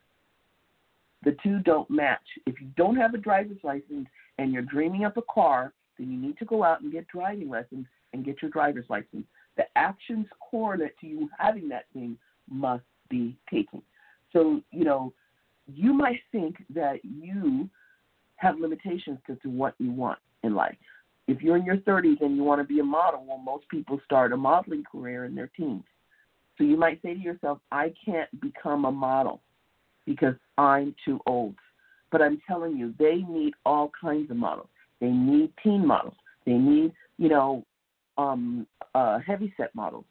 [1.24, 2.26] The two don't match.
[2.46, 6.18] If you don't have a driver's license and you're dreaming up a car, then you
[6.18, 9.26] need to go out and get driving lessons and get your driver's license.
[9.58, 12.18] The actions correlate to you having that thing
[12.50, 13.82] must be taken.
[14.34, 15.14] So, you know,
[15.68, 17.70] you might think that you
[18.38, 20.76] have limitations to, to what you want in life.
[21.28, 24.00] If you're in your 30s and you want to be a model, well, most people
[24.04, 25.84] start a modeling career in their teens.
[26.58, 29.42] So you might say to yourself, I can't become a model
[30.06, 31.56] because I'm too old.
[32.12, 34.68] But I'm telling you, they need all kinds of models.
[35.02, 36.16] They need teen models.
[36.46, 37.66] They need, you know,
[38.18, 40.06] um, uh, heavy set models.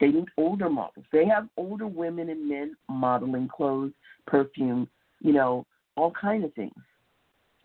[0.00, 1.06] They need older models.
[1.12, 3.92] They have older women and men modeling clothes,
[4.26, 4.88] perfume,
[5.20, 5.66] you know,
[5.96, 6.74] all kind of things.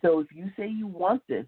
[0.00, 1.46] So if you say you want this,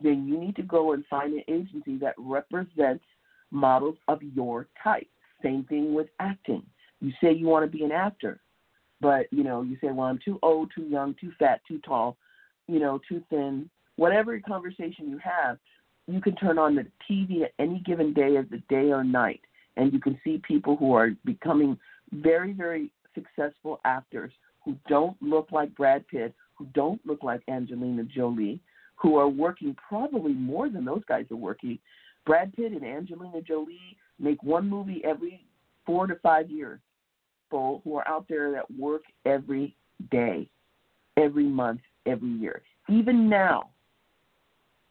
[0.00, 3.04] then you need to go and find an agency that represents
[3.50, 5.08] models of your type.
[5.42, 6.62] Same thing with acting.
[7.00, 8.40] You say you want to be an actor,
[9.00, 12.16] but you know, you say, Well, I'm too old, too young, too fat, too tall,
[12.68, 15.58] you know, too thin, whatever conversation you have,
[16.06, 19.40] you can turn on the TV at any given day as the day or night,
[19.76, 21.78] and you can see people who are becoming
[22.12, 24.32] very, very successful actors
[24.64, 28.60] who don't look like Brad Pitt, who don't look like Angelina Jolie,
[28.96, 31.78] who are working probably more than those guys are working.
[32.24, 35.44] Brad Pitt and Angelina Jolie make one movie every
[35.84, 36.80] four to five years.
[37.46, 39.76] People who are out there that work every
[40.10, 40.48] day,
[41.16, 42.62] every month, every year.
[42.88, 43.70] Even now,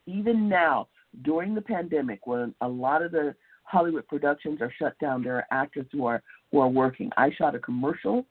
[0.05, 0.87] even now,
[1.23, 5.47] during the pandemic, when a lot of the Hollywood productions are shut down, there are
[5.51, 7.09] actors who are who are working.
[7.17, 8.25] I shot a commercial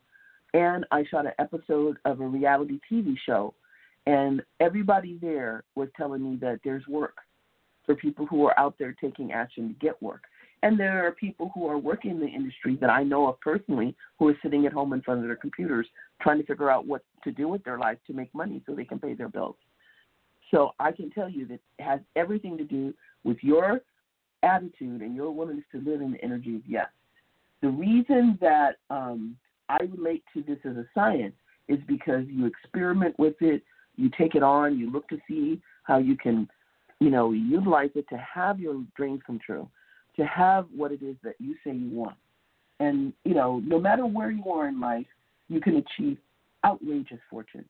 [0.52, 3.54] and I shot an episode of a reality TV show
[4.06, 7.16] and everybody there was telling me that there's work
[7.86, 10.22] for people who are out there taking action to get work.
[10.62, 13.94] And there are people who are working in the industry that I know of personally
[14.18, 15.86] who are sitting at home in front of their computers
[16.22, 18.84] trying to figure out what to do with their life to make money so they
[18.84, 19.56] can pay their bills.
[20.54, 22.94] So I can tell you that it has everything to do
[23.24, 23.80] with your
[24.44, 26.86] attitude and your willingness to live in the energy of yes.
[27.60, 29.36] The reason that um,
[29.68, 31.34] I relate to this as a science
[31.66, 33.64] is because you experiment with it,
[33.96, 36.48] you take it on, you look to see how you can,
[37.00, 39.68] you know, utilize it to have your dreams come true,
[40.14, 42.16] to have what it is that you say you want.
[42.78, 45.06] And, you know, no matter where you are in life,
[45.48, 46.18] you can achieve
[46.64, 47.64] outrageous fortune.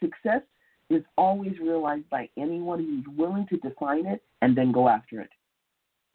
[0.00, 0.42] Success
[0.90, 5.30] is always realized by anyone who's willing to define it and then go after it.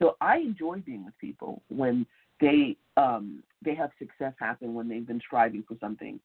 [0.02, 2.06] So I enjoy being with people when
[2.40, 6.20] they um, they have success happen when they've been striving for something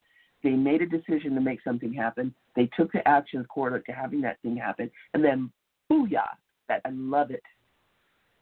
[0.44, 2.32] they made a decision to make something happen.
[2.54, 5.50] They took the actions according to having that thing happen, and then
[5.90, 6.28] booyah!
[6.68, 7.42] That I love it.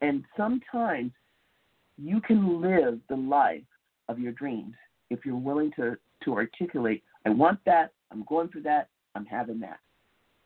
[0.00, 1.12] And sometimes
[1.96, 3.62] you can live the life
[4.08, 4.74] of your dreams
[5.10, 7.02] if you're willing to to articulate.
[7.24, 7.92] I want that.
[8.10, 8.88] I'm going for that.
[9.14, 9.78] I'm having that.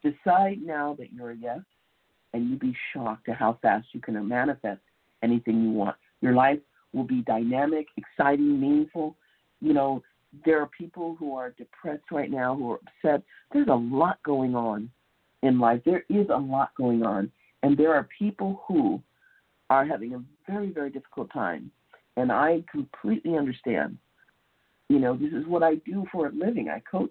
[0.07, 1.61] Decide now that you're a yes,
[2.33, 4.81] and you'd be shocked at how fast you can manifest
[5.23, 5.97] anything you want.
[6.21, 6.61] Your life
[6.93, 9.17] will be dynamic, exciting, meaningful.
[9.61, 10.03] You know,
[10.45, 13.23] there are people who are depressed right now, who are upset.
[13.53, 14.91] There's a lot going on
[15.43, 15.81] in life.
[15.85, 17.33] There is a lot going on.
[17.65, 19.03] And there are people who
[19.71, 21.71] are having a very, very difficult time.
[22.17, 23.99] And I completely understand.
[24.89, 26.69] You know, this is what I do for a living.
[26.69, 27.11] I coach.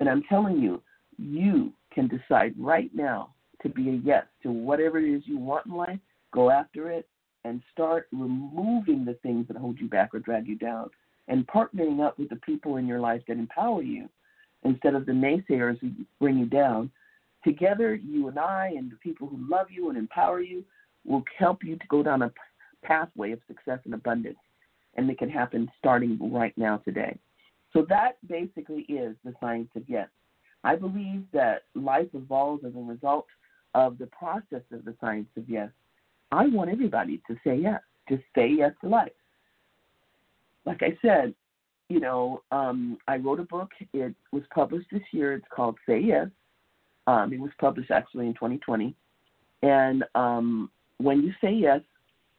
[0.00, 0.82] And I'm telling you,
[1.18, 3.30] you can decide right now
[3.62, 5.98] to be a yes to whatever it is you want in life.
[6.30, 7.08] Go after it
[7.44, 10.90] and start removing the things that hold you back or drag you down
[11.28, 14.08] and partnering up with the people in your life that empower you
[14.62, 15.90] instead of the naysayers who
[16.20, 16.90] bring you down.
[17.44, 20.64] Together, you and I and the people who love you and empower you
[21.06, 22.32] will help you to go down a
[22.82, 24.36] pathway of success and abundance.
[24.96, 27.16] And it can happen starting right now today.
[27.72, 30.08] So that basically is the science of yes.
[30.66, 33.26] I believe that life evolves as a result
[33.74, 35.70] of the process of the science of yes.
[36.32, 39.12] I want everybody to say yes, to say yes to life
[40.66, 41.32] like I said,
[41.88, 43.70] you know, um, I wrote a book.
[43.94, 45.32] It was published this year.
[45.34, 46.26] It's called Say Yes.
[47.06, 48.94] Um, it was published actually in 2020.
[49.62, 51.80] And um, when you say yes,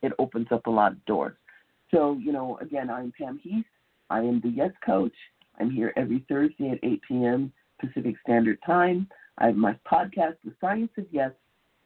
[0.04, 1.38] it opens up a lot of doors.
[1.90, 3.66] So, you know, again, I'm Pam Heath.
[4.10, 5.16] I am the Yes Coach.
[5.60, 7.54] I'm here every Thursday at 8 p.m.
[7.80, 9.08] Pacific Standard Time.
[9.38, 11.32] I have my podcast, The Science of Yes.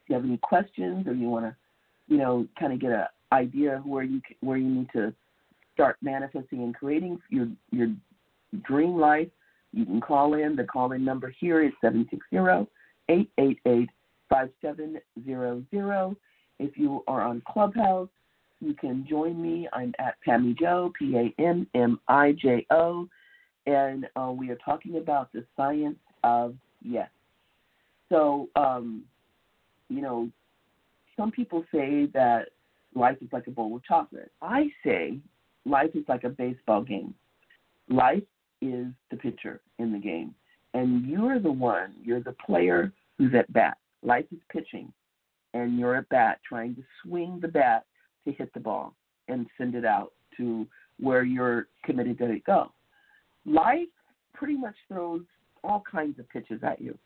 [0.04, 1.56] If you have any questions or you want to,
[2.08, 5.14] you know, kind of get an idea of where you where you need to
[5.74, 7.90] start manifesting and creating your your
[8.64, 9.30] dream life,
[9.74, 10.56] you can call in.
[10.56, 11.72] The call in number here is
[13.10, 13.88] 760-888-5700.
[16.60, 18.10] If you are on Clubhouse,
[18.60, 19.68] you can join me.
[19.74, 23.08] I'm at Pammy Joe, P A M M I J O,
[23.66, 27.10] and uh, we are talking about the science of yes.
[28.10, 29.04] So, um,
[29.90, 30.30] you know,
[31.16, 32.50] some people say that
[32.96, 34.32] life is like a bowl of chocolate.
[34.42, 35.20] I say
[35.66, 37.14] life is like a baseball game.
[37.90, 38.24] Life
[38.62, 40.34] is the pitcher in the game,
[40.74, 43.78] and you're the one, you're the player who's at bat.
[44.04, 44.92] Life is pitching,
[45.54, 47.86] and you're at bat trying to swing the bat
[48.26, 48.94] to hit the ball
[49.28, 50.68] and send it out to
[51.00, 52.72] where you're committed to it go.
[53.46, 53.88] Life
[54.34, 55.22] pretty much throws
[55.64, 56.98] all kinds of pitches at you.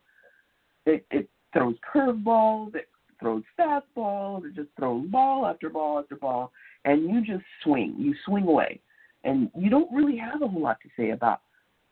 [0.84, 2.88] It, it throws curveballs, it
[3.20, 6.52] throws fastballs, it just throws ball after ball after ball,
[6.84, 7.94] and you just swing.
[7.98, 8.80] You swing away,
[9.24, 11.40] and you don't really have a whole lot to say about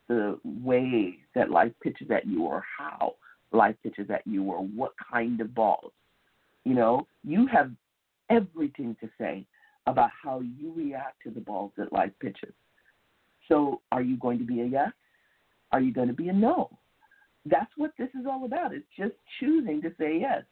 [0.07, 3.15] the way that life pitches at you, or how
[3.51, 5.91] life pitches at you, or what kind of balls.
[6.63, 7.71] You know, you have
[8.29, 9.45] everything to say
[9.87, 12.53] about how you react to the balls that life pitches.
[13.47, 14.91] So, are you going to be a yes?
[15.71, 16.69] Are you going to be a no?
[17.45, 18.73] That's what this is all about.
[18.73, 20.43] It's just choosing to say yes.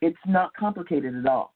[0.00, 1.54] It's not complicated at all.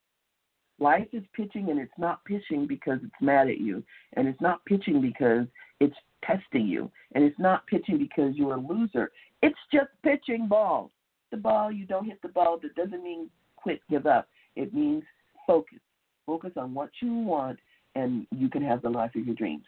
[0.79, 3.83] Life is pitching and it's not pitching because it's mad at you.
[4.15, 5.47] And it's not pitching because
[5.81, 6.91] it's testing you.
[7.15, 9.13] And it's not pitching because you're a loser.
[9.43, 10.91] It's just pitching balls.
[11.31, 12.59] The ball, you don't hit the ball.
[12.61, 14.29] That doesn't mean quit, give up.
[14.57, 15.05] It means
[15.47, 15.79] focus.
[16.27, 17.59] Focus on what you want
[17.95, 19.65] and you can have the life of your dreams.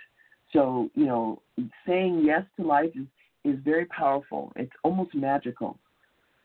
[0.54, 1.42] So, you know,
[1.86, 3.06] saying yes to life is,
[3.44, 4.52] is very powerful.
[4.56, 5.78] It's almost magical.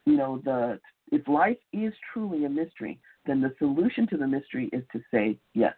[0.05, 0.79] You know, the
[1.11, 5.37] if life is truly a mystery, then the solution to the mystery is to say
[5.53, 5.75] yes.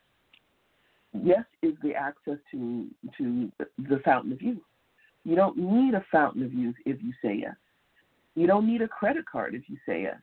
[1.14, 4.64] Yes is the access to to the fountain of youth.
[5.26, 7.56] You don't need a fountain of youth if you say yes.
[8.36, 10.18] You don't need a credit card if you say yes.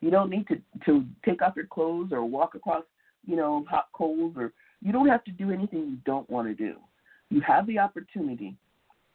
[0.00, 0.56] You don't need to
[0.86, 2.84] to take off your clothes or walk across,
[3.26, 6.54] you know, hot coals or you don't have to do anything you don't want to
[6.54, 6.76] do.
[7.30, 8.56] You have the opportunity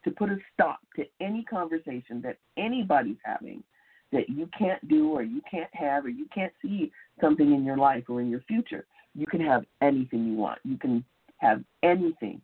[0.04, 3.62] to put a stop to any conversation that anybody's having
[4.10, 7.78] that you can't do or you can't have or you can't see something in your
[7.78, 8.84] life or in your future.
[9.14, 10.58] You can have anything you want.
[10.64, 11.04] You can
[11.38, 12.40] have anything,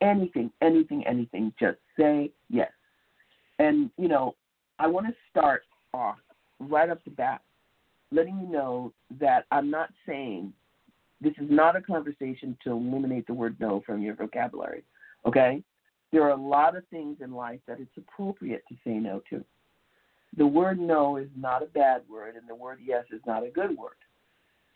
[0.00, 1.52] anything, anything, anything.
[1.60, 2.70] Just say yes.
[3.58, 4.34] And, you know,
[4.78, 5.62] I want to start
[5.94, 6.16] off
[6.58, 7.42] right up the bat
[8.12, 10.52] letting you know that I'm not saying
[11.20, 14.84] this is not a conversation to eliminate the word no from your vocabulary.
[15.26, 15.62] Okay?
[16.12, 19.44] There are a lot of things in life that it's appropriate to say no to
[20.36, 23.50] the word no is not a bad word, and the word yes is not a
[23.50, 23.92] good word.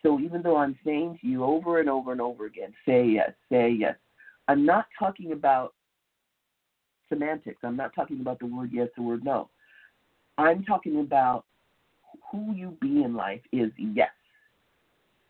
[0.03, 3.31] So even though I'm saying to you over and over and over again, say yes,
[3.51, 3.95] say yes,
[4.47, 5.73] I'm not talking about
[7.09, 7.59] semantics.
[7.63, 9.49] I'm not talking about the word yes, the word no.
[10.37, 11.45] I'm talking about
[12.31, 14.09] who you be in life is yes.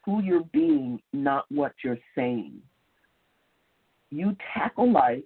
[0.04, 2.62] Who you're being, not what you're saying.
[4.10, 5.24] You tackle life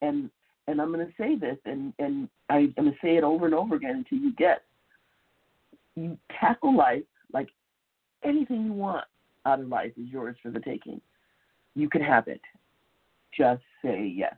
[0.00, 0.30] and
[0.68, 3.54] and I'm going to say this, and and I'm going to say it over and
[3.54, 4.62] over again until you get.
[5.96, 7.48] You tackle life like
[8.24, 9.04] anything you want
[9.44, 11.00] out of life is yours for the taking.
[11.74, 12.40] You can have it.
[13.36, 14.34] Just say yes.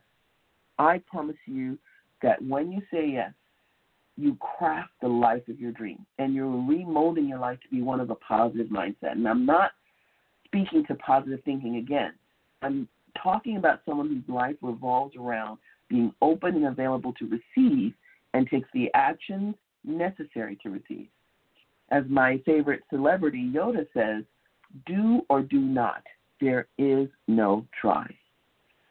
[0.79, 1.77] I promise you
[2.21, 3.31] that when you say yes,
[4.17, 7.99] you craft the life of your dream and you're remolding your life to be one
[7.99, 9.11] of a positive mindset.
[9.11, 9.71] And I'm not
[10.45, 12.13] speaking to positive thinking again.
[12.61, 12.87] I'm
[13.21, 15.57] talking about someone whose life revolves around
[15.89, 17.93] being open and available to receive
[18.33, 21.07] and takes the actions necessary to receive.
[21.91, 24.23] As my favorite celebrity Yoda says,
[24.85, 26.03] do or do not.
[26.41, 28.07] There is no try.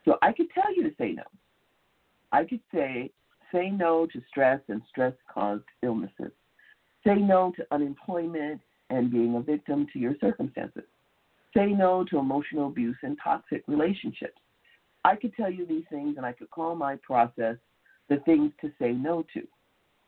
[0.05, 1.25] So I could tell you to say no.
[2.33, 3.11] I could say,
[3.53, 6.33] say no to stress and stress caused illnesses.
[7.07, 8.61] Say no to unemployment
[8.91, 10.85] and being a victim to your circumstances.
[11.57, 14.39] Say no to emotional abuse and toxic relationships.
[15.05, 17.57] I could tell you these things and I could call my process
[18.09, 19.47] the things to say no to.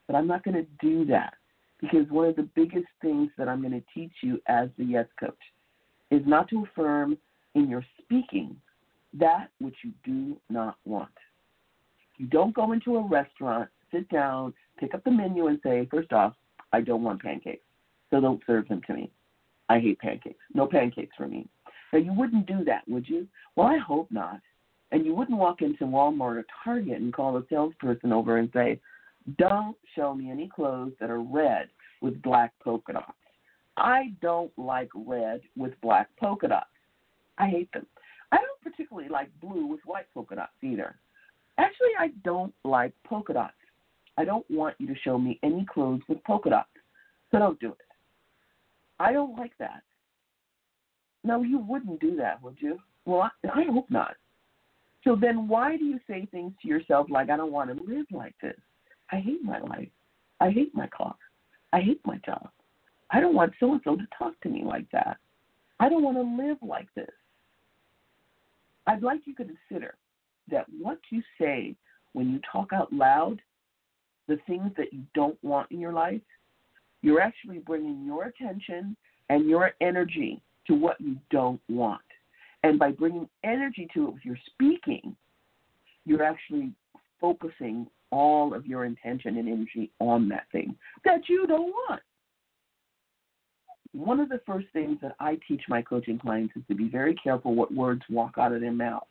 [0.06, 1.34] But I'm not going to do that
[1.80, 5.06] because one of the biggest things that I'm going to teach you as the yes
[5.20, 5.34] coach
[6.10, 7.18] is not to affirm
[7.54, 8.56] in your speaking
[9.14, 11.10] that which you do not want.
[12.18, 16.12] You don't go into a restaurant, sit down, pick up the menu, and say, first
[16.12, 16.34] off,
[16.72, 17.64] I don't want pancakes,
[18.10, 19.10] so don't serve them to me.
[19.68, 20.42] I hate pancakes.
[20.54, 21.48] No pancakes for me.
[21.92, 23.26] Now, you wouldn't do that, would you?
[23.54, 24.40] Well, I hope not.
[24.92, 28.80] And you wouldn't walk into Walmart or Target and call a salesperson over and say,
[29.38, 31.68] Don't show me any clothes that are red
[32.00, 33.12] with black polka dots.
[33.76, 36.66] I don't like red with black polka dots.
[37.38, 37.86] I hate them.
[38.32, 40.96] I don't particularly like blue with white polka dots either.
[41.58, 43.54] Actually, I don't like polka dots.
[44.18, 46.68] I don't want you to show me any clothes with polka dots.
[47.30, 47.85] So don't do it.
[48.98, 49.82] I don't like that.
[51.24, 52.78] No, you wouldn't do that, would you?
[53.04, 54.16] Well, I, I hope not.
[55.04, 58.06] So then why do you say things to yourself like, I don't want to live
[58.10, 58.56] like this?
[59.12, 59.88] I hate my life.
[60.40, 61.14] I hate my car.
[61.72, 62.48] I hate my job.
[63.10, 65.18] I don't want so and so to talk to me like that.
[65.78, 67.10] I don't want to live like this.
[68.86, 69.94] I'd like you to consider
[70.50, 71.74] that what you say
[72.12, 73.40] when you talk out loud,
[74.26, 76.20] the things that you don't want in your life,
[77.06, 78.96] you're actually bringing your attention
[79.28, 82.00] and your energy to what you don't want.
[82.64, 85.14] And by bringing energy to it with your speaking,
[86.04, 86.72] you're actually
[87.20, 92.02] focusing all of your intention and energy on that thing that you don't want.
[93.92, 97.14] One of the first things that I teach my coaching clients is to be very
[97.14, 99.06] careful what words walk out of their mouth.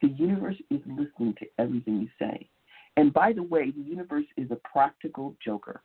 [0.00, 2.48] The universe is listening to everything you say.
[2.96, 5.82] And by the way, the universe is a practical joker.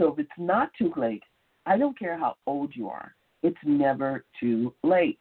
[0.00, 1.22] So if it's not too late,
[1.66, 5.18] I don't care how old you are, it's never too late.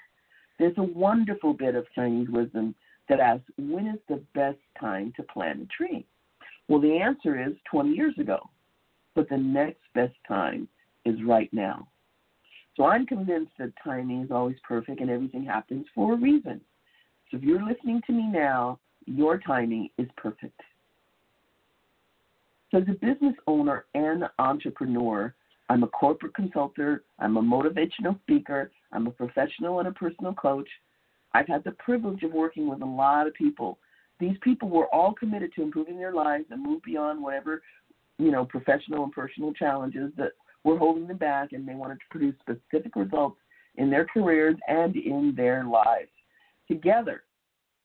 [0.58, 2.74] There's a wonderful bit of Chinese wisdom
[3.10, 6.06] that asks, when is the best time to plant a tree?
[6.70, 8.40] Well, the answer is 20 years ago.
[9.16, 10.70] But the next best time
[11.04, 11.90] is right now.
[12.78, 16.62] So I'm convinced that timing is always perfect and everything happens for a reason.
[17.30, 20.62] So if you're listening to me now, your timing is perfect.
[22.72, 25.34] So as a business owner and entrepreneur,
[25.70, 30.68] I'm a corporate consultant, I'm a motivational speaker, I'm a professional and a personal coach.
[31.34, 33.78] I've had the privilege of working with a lot of people.
[34.20, 37.62] These people were all committed to improving their lives and move beyond whatever,
[38.18, 40.32] you know, professional and personal challenges that
[40.64, 43.38] were holding them back and they wanted to produce specific results
[43.76, 46.10] in their careers and in their lives.
[46.68, 47.24] Together,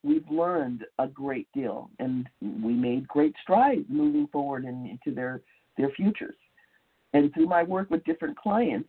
[0.04, 5.40] we've learned a great deal and we made great strides moving forward in, into their,
[5.78, 6.36] their futures.
[7.14, 8.88] And through my work with different clients,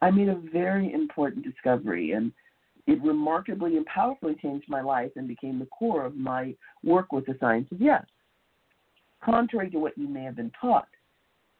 [0.00, 2.32] I made a very important discovery and
[2.86, 7.26] it remarkably and powerfully changed my life and became the core of my work with
[7.26, 8.04] the science of yes.
[9.24, 10.86] Contrary to what you may have been taught,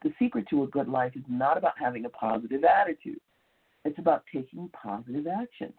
[0.04, 3.18] the secret to a good life is not about having a positive attitude.
[3.84, 5.72] It's about taking positive action.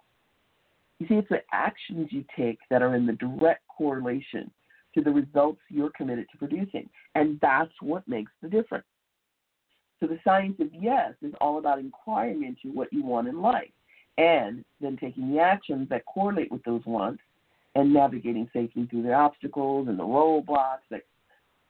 [1.00, 4.50] You see, it's the actions you take that are in the direct correlation
[4.96, 6.90] to the results you're committed to producing.
[7.16, 8.86] And that's what makes the difference.
[10.00, 13.72] So the science of yes is all about inquiring into what you want in life
[14.18, 17.22] and then taking the actions that correlate with those wants
[17.76, 21.02] and navigating safely through the obstacles and the roadblocks that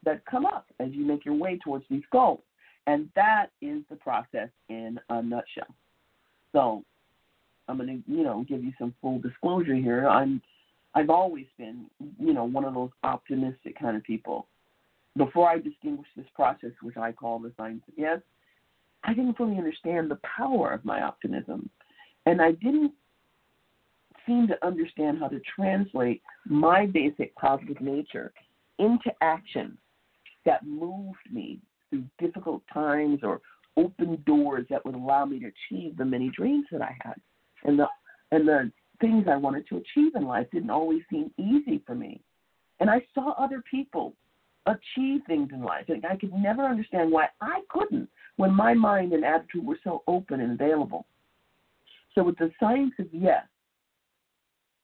[0.04, 2.40] that come up as you make your way towards these goals.
[2.86, 5.68] And that is the process in a nutshell.
[6.54, 6.84] So
[7.68, 10.08] I'm going to, you know, give you some full disclosure here.
[10.08, 10.42] I'm
[10.96, 11.86] I've always been,
[12.20, 14.48] you know, one of those optimistic kind of people.
[15.16, 18.20] Before I distinguished this process, which I call the science of yes,
[19.04, 21.70] I didn't fully understand the power of my optimism.
[22.26, 22.94] And I didn't
[24.26, 28.34] seem to understand how to translate my basic positive nature
[28.80, 29.78] into action
[30.46, 31.60] that moved me
[31.90, 33.42] through difficult times or
[33.78, 37.16] open doors that would allow me to achieve the many dreams that I had.
[37.68, 37.88] And the
[38.32, 42.20] and the things I wanted to achieve in life didn't always seem easy for me.
[42.80, 44.14] And I saw other people
[44.66, 45.86] achieve things in life.
[45.88, 50.04] And I could never understand why I couldn't when my mind and attitude were so
[50.08, 51.06] open and available.
[52.16, 53.44] So, with the science of yes,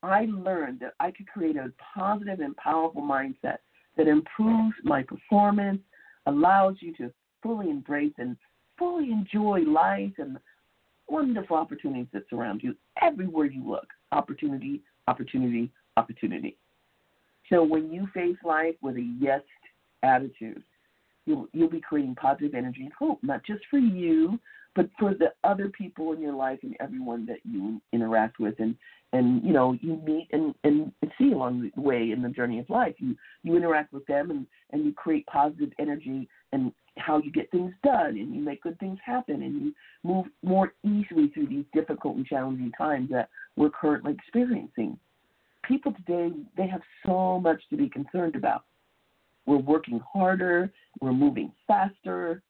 [0.04, 3.58] I learned that I could create a positive and powerful mindset
[3.98, 5.80] that improves my performance,
[6.26, 7.12] allows you to
[7.42, 8.38] fully embrace and
[8.78, 10.38] fully enjoy life and
[11.08, 13.88] wonderful opportunities that surround you everywhere you look.
[14.12, 16.58] Opportunity, opportunity, opportunity.
[17.49, 19.41] So when you face life with a yes
[20.01, 20.64] attitude,
[21.26, 24.39] you'll you'll be creating positive energy and hope, not just for you,
[24.76, 28.76] but for the other people in your life and everyone that you interact with and
[29.12, 32.70] and you know you meet and and see along the way in the journey of
[32.70, 37.32] life you you interact with them and and you create positive energy and how you
[37.32, 39.74] get things done and you make good things happen and you
[40.04, 44.98] move more easily through these difficult and challenging times that we're currently experiencing.
[45.64, 48.66] People today they have so much to be concerned about.
[49.46, 50.72] We're working harder
[51.02, 52.44] we're moving faster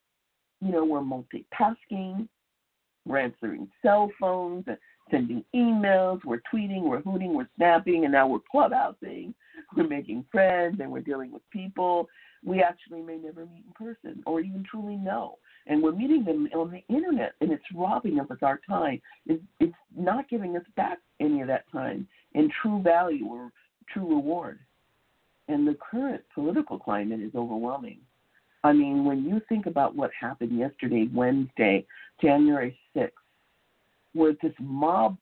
[0.63, 2.27] you know, we're multitasking,
[3.05, 4.65] we're answering cell phones,
[5.11, 9.33] sending emails, we're tweeting, we're hooting, we're snapping, and now we're clubhousing,
[9.77, 12.07] we're making friends, and we're dealing with people
[12.45, 15.37] we actually may never meet in person or even truly know.
[15.67, 19.01] And we're meeting them on the internet, and it's robbing us of our time.
[19.25, 23.51] It's, it's not giving us back any of that time in true value or
[23.93, 24.59] true reward.
[25.47, 27.99] And the current political climate is overwhelming.
[28.65, 31.85] I mean, when you think about what happened yesterday, Wednesday,
[32.21, 32.77] January 6th,
[34.13, 35.17] where this mob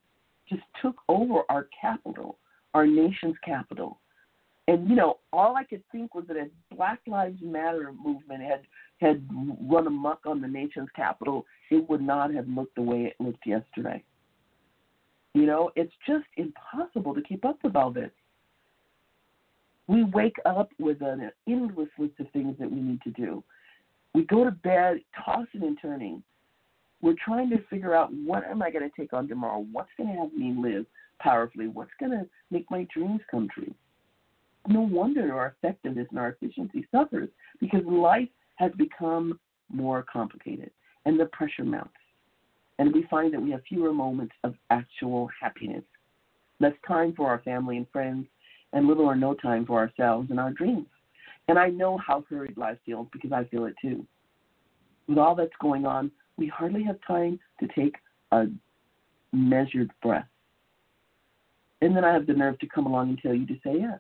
[0.47, 2.37] just took over our capital,
[2.73, 3.99] our nation's capital.
[4.67, 8.61] And you know, all I could think was that if Black Lives Matter movement had
[8.99, 9.27] had
[9.61, 13.45] run amok on the nation's capital, it would not have looked the way it looked
[13.45, 14.03] yesterday.
[15.33, 18.11] You know, it's just impossible to keep up with all this.
[19.87, 23.43] We wake up with an endless list of things that we need to do.
[24.13, 26.21] We go to bed tossing and turning.
[27.01, 29.65] We're trying to figure out what am I going to take on tomorrow?
[29.71, 30.85] What's going to have me live
[31.19, 31.67] powerfully?
[31.67, 33.73] What's going to make my dreams come true?
[34.67, 37.29] No wonder our effectiveness and our efficiency suffers
[37.59, 39.39] because life has become
[39.71, 40.69] more complicated
[41.05, 41.93] and the pressure mounts.
[42.77, 45.83] And we find that we have fewer moments of actual happiness,
[46.59, 48.27] less time for our family and friends,
[48.73, 50.87] and little or no time for ourselves and our dreams.
[51.47, 54.05] And I know how hurried life feels because I feel it too.
[55.07, 56.11] With all that's going on,
[56.41, 57.95] we hardly have time to take
[58.31, 58.45] a
[59.31, 60.25] measured breath.
[61.81, 63.99] And then I have the nerve to come along and tell you to say yes.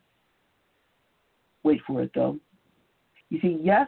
[1.61, 2.39] Wait for it though.
[3.29, 3.87] You see, yes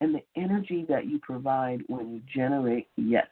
[0.00, 3.26] And the energy that you provide when you generate yes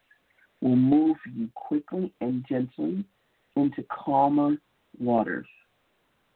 [0.61, 3.05] will move you quickly and gently
[3.55, 4.57] into calmer
[4.99, 5.47] waters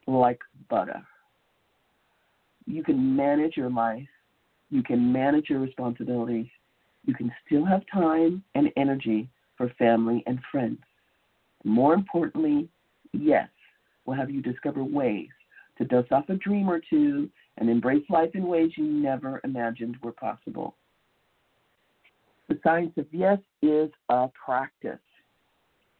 [0.07, 0.39] like
[0.69, 1.01] butter.
[2.65, 4.07] You can manage your life,
[4.69, 6.47] you can manage your responsibilities,
[7.05, 10.79] you can still have time and energy for family and friends.
[11.63, 12.69] More importantly,
[13.13, 13.49] yes,
[14.05, 15.29] will have you discover ways
[15.77, 19.97] to dust off a dream or two and embrace life in ways you never imagined
[20.03, 20.75] were possible.
[22.49, 24.99] The science of yes is a practice.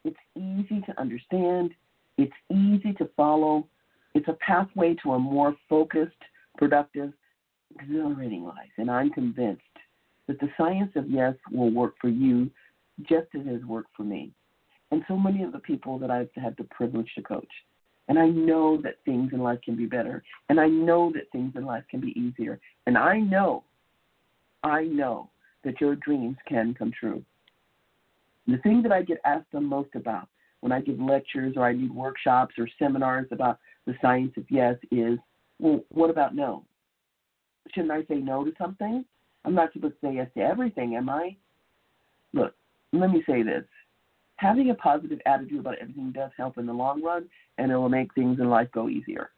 [0.03, 1.71] It's easy to understand,
[2.17, 3.67] it's easy to follow,
[4.15, 6.11] it's a pathway to a more focused,
[6.57, 7.13] productive,
[7.79, 8.71] exhilarating life.
[8.77, 9.61] And I'm convinced
[10.31, 12.49] that the science of yes will work for you
[13.01, 14.31] just as it has worked for me.
[14.91, 17.49] And so many of the people that I've had the privilege to coach.
[18.07, 20.23] And I know that things in life can be better.
[20.47, 22.61] And I know that things in life can be easier.
[22.87, 23.63] And I know,
[24.63, 25.29] I know
[25.65, 27.23] that your dreams can come true.
[28.47, 30.29] The thing that I get asked the most about
[30.61, 34.75] when I give lectures or I do workshops or seminars about the science of yes
[34.91, 35.19] is,
[35.59, 36.63] well, what about no?
[37.73, 39.03] Shouldn't I say no to something?
[39.45, 41.35] I'm not supposed to say yes to everything, am I?
[42.33, 42.53] Look,
[42.93, 43.65] let me say this
[44.41, 47.29] having a positive attitude about everything does help in the long run,
[47.59, 49.29] and it will make things in life go easier.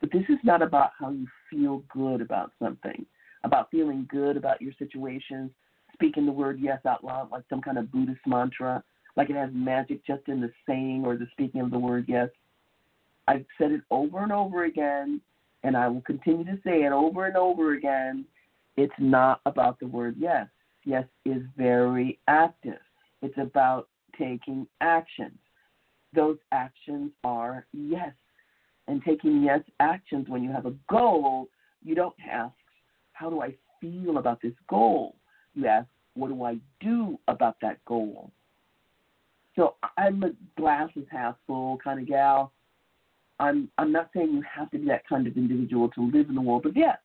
[0.00, 3.04] But this is not about how you feel good about something,
[3.42, 5.50] about feeling good about your situations,
[5.92, 8.84] speaking the word yes out loud like some kind of Buddhist mantra,
[9.16, 12.28] like it has magic just in the saying or the speaking of the word yes.
[13.26, 15.20] I've said it over and over again,
[15.64, 18.24] and I will continue to say it over and over again.
[18.76, 20.46] It's not about the word yes.
[20.84, 22.80] Yes is very active.
[23.20, 25.38] It's about taking actions.
[26.14, 28.12] Those actions are yes.
[28.88, 31.48] And taking yes actions when you have a goal,
[31.82, 32.54] you don't ask,
[33.12, 35.16] how do I feel about this goal?
[35.54, 38.30] You ask, what do I do about that goal?
[39.56, 42.52] So I'm a glass is half full kind of gal.
[43.38, 46.34] I'm I'm not saying you have to be that kind of individual to live in
[46.34, 46.98] the world, but yes.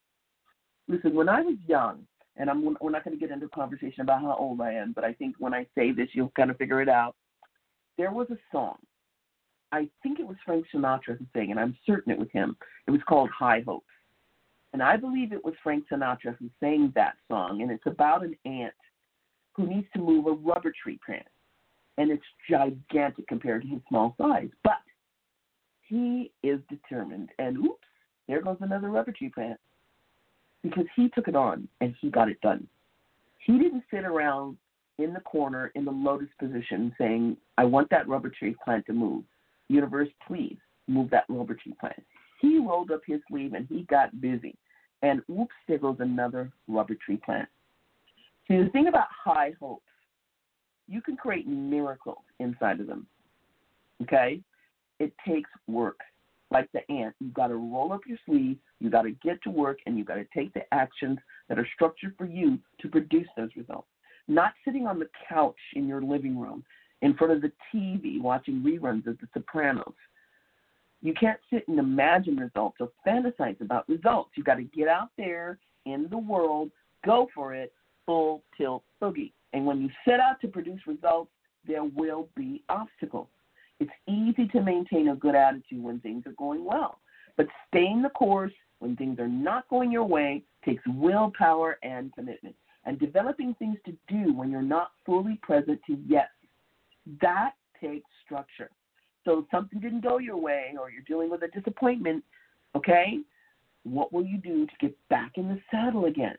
[0.88, 2.06] Listen, when I was young,
[2.38, 4.94] and I'm we're not going to get into a conversation about how old I am,
[4.94, 7.16] but I think when I say this, you'll kind of figure it out.
[7.98, 8.78] There was a song.
[9.72, 12.56] I think it was Frank Sinatra who sang, and I'm certain it was him.
[12.88, 13.86] It was called High Hopes.
[14.74, 18.36] And I believe it was Frank Sinatra who sang that song, and it's about an
[18.46, 18.74] ant
[19.56, 21.28] who needs to move a rubber tree plant.
[21.98, 24.50] And it's gigantic compared to his small size.
[24.64, 24.84] But
[25.82, 27.88] he is determined, and oops,
[28.28, 29.60] there goes another rubber tree plant
[30.70, 32.68] because he took it on and he got it done.
[33.46, 34.58] He didn't sit around
[35.00, 38.94] in the corner in the lotus position saying, I want that rubber tree plant to
[38.94, 39.24] move.
[39.70, 40.58] Universe, please
[40.88, 42.04] move that rubber tree plant.
[42.42, 44.56] He rolled up his sleeve and he got busy.
[45.02, 47.48] And whoops, there goes another rubber tree plant.
[48.48, 49.84] See, the thing about high hopes,
[50.88, 53.06] you can create miracles inside of them.
[54.02, 54.42] Okay?
[55.00, 56.00] It takes work
[56.52, 57.16] like the ant.
[57.20, 60.08] You've got to roll up your sleeve, you've got to get to work, and you've
[60.08, 61.18] got to take the actions
[61.50, 63.88] that are structured for you to produce those results.
[64.28, 66.64] Not sitting on the couch in your living room
[67.02, 69.94] in front of the TV watching reruns of The Sopranos.
[71.02, 74.32] You can't sit and imagine results or fantasize about results.
[74.36, 76.72] You've got to get out there in the world,
[77.06, 77.72] go for it,
[78.06, 79.32] full tilt boogie.
[79.54, 81.32] And when you set out to produce results,
[81.66, 83.28] there will be obstacles.
[83.80, 87.00] It's easy to maintain a good attitude when things are going well,
[87.36, 92.56] but staying the course when things are not going your way takes willpower and commitment.
[92.86, 96.30] And developing things to do when you're not fully present to yes,
[97.22, 97.52] that
[97.82, 98.70] takes structure.
[99.26, 102.24] So if something didn't go your way or you're dealing with a disappointment,
[102.76, 103.20] okay,
[103.84, 106.38] what will you do to get back in the saddle again?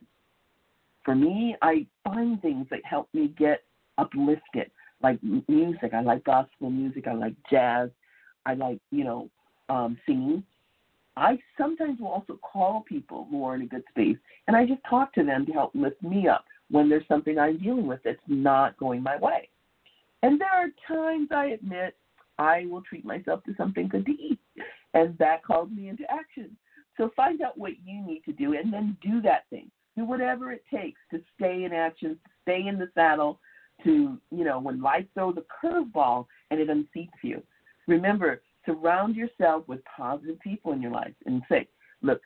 [1.05, 3.65] For me, I find things that help me get
[3.99, 4.71] uplifted
[5.03, 5.19] like
[5.49, 5.95] music.
[5.95, 7.07] I like gospel music.
[7.07, 7.91] I like jazz.
[8.47, 9.31] I like, you know,
[9.69, 10.43] um, singing.
[11.17, 14.81] I sometimes will also call people who are in a good space and I just
[14.89, 18.19] talk to them to help lift me up when there's something I'm dealing with that's
[18.29, 19.49] not going my way.
[20.23, 21.97] And there are times I admit
[22.39, 24.39] I will treat myself to something good to eat,
[24.95, 26.57] and that calls me into action.
[26.97, 29.71] So find out what you need to do and then do that thing.
[29.97, 33.41] Do whatever it takes to stay in action, stay in the saddle,
[33.85, 37.43] to, you know, when life throws a curveball and it unseats you.
[37.87, 41.67] Remember, surround yourself with positive people in your life and say,
[42.03, 42.21] look,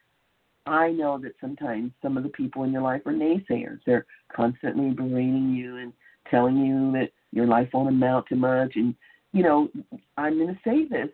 [0.67, 3.81] I know that sometimes some of the people in your life are naysayers.
[3.85, 5.93] They're constantly berating you and
[6.31, 8.73] telling you that your life won't amount to much.
[8.77, 8.95] And,
[9.33, 9.69] you know,
[10.17, 11.09] I'm going to say this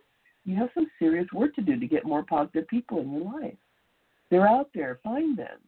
[0.45, 3.57] you have some serious work to do to get more positive people in your life.
[4.31, 5.59] They're out there, find them.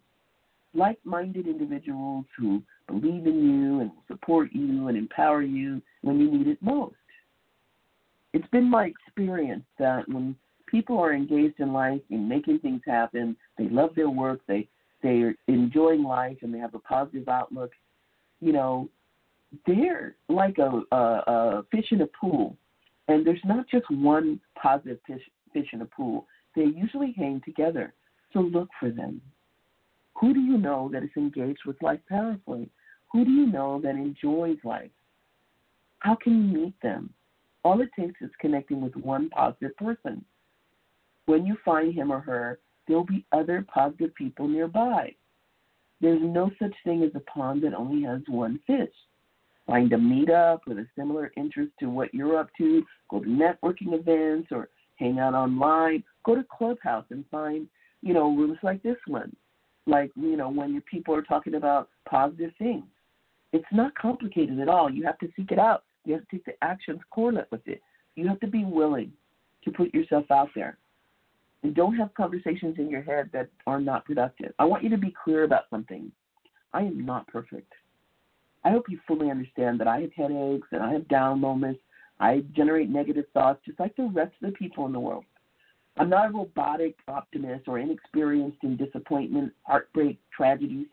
[0.73, 6.31] Like minded individuals who believe in you and support you and empower you when you
[6.31, 6.95] need it most.
[8.33, 10.35] It's been my experience that when
[10.67, 14.67] people are engaged in life and making things happen, they love their work, they
[15.03, 17.71] they're enjoying life and they have a positive outlook,
[18.39, 18.89] you know,
[19.65, 22.55] they're like a, a, a fish in a pool.
[23.07, 25.21] And there's not just one positive fish,
[25.53, 26.27] fish in a pool.
[26.55, 27.93] They usually hang together.
[28.31, 29.21] So look for them.
[30.21, 32.69] Who do you know that is engaged with life powerfully?
[33.11, 34.91] Who do you know that enjoys life?
[35.99, 37.11] How can you meet them?
[37.63, 40.23] All it takes is connecting with one positive person.
[41.25, 45.15] When you find him or her, there'll be other positive people nearby.
[46.01, 48.93] There's no such thing as a pond that only has one fish.
[49.65, 52.83] Find a meetup with a similar interest to what you're up to.
[53.09, 56.03] Go to networking events or hang out online.
[56.25, 57.67] Go to Clubhouse and find,
[58.01, 59.35] you know, rooms like this one.
[59.87, 62.85] Like, you know, when your people are talking about positive things.
[63.53, 64.89] It's not complicated at all.
[64.89, 65.83] You have to seek it out.
[66.05, 67.81] You have to take the actions correlate with it.
[68.15, 69.11] You have to be willing
[69.63, 70.77] to put yourself out there.
[71.63, 74.53] And don't have conversations in your head that are not productive.
[74.57, 76.11] I want you to be clear about something.
[76.73, 77.71] I am not perfect.
[78.63, 81.81] I hope you fully understand that I have headaches and I have down moments.
[82.19, 85.25] I generate negative thoughts just like the rest of the people in the world.
[85.97, 90.87] I'm not a robotic optimist or inexperienced in disappointment, heartbreak, tragedies,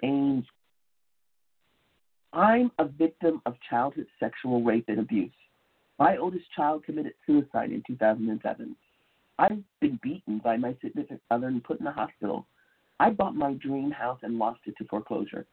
[0.00, 0.44] pains.
[2.32, 5.32] I'm a victim of childhood sexual rape and abuse.
[5.98, 8.76] My oldest child committed suicide in 2007.
[9.38, 12.46] I've been beaten by my significant other and put in the hospital.
[13.00, 15.46] I bought my dream house and lost it to foreclosure.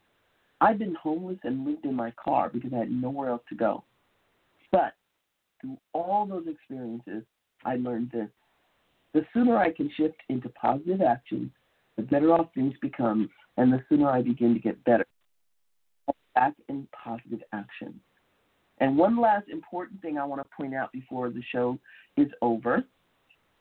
[0.60, 3.84] I've been homeless and lived in my car because I had nowhere else to go.
[4.72, 4.93] But
[5.60, 7.24] through all those experiences,
[7.66, 8.30] I learned this.
[9.14, 11.51] The sooner I can shift into positive action,
[11.97, 15.05] the better off things become, and the sooner I begin to get better.
[16.36, 17.99] Back in positive action.
[18.80, 21.78] And one last important thing I want to point out before the show
[22.18, 22.84] is over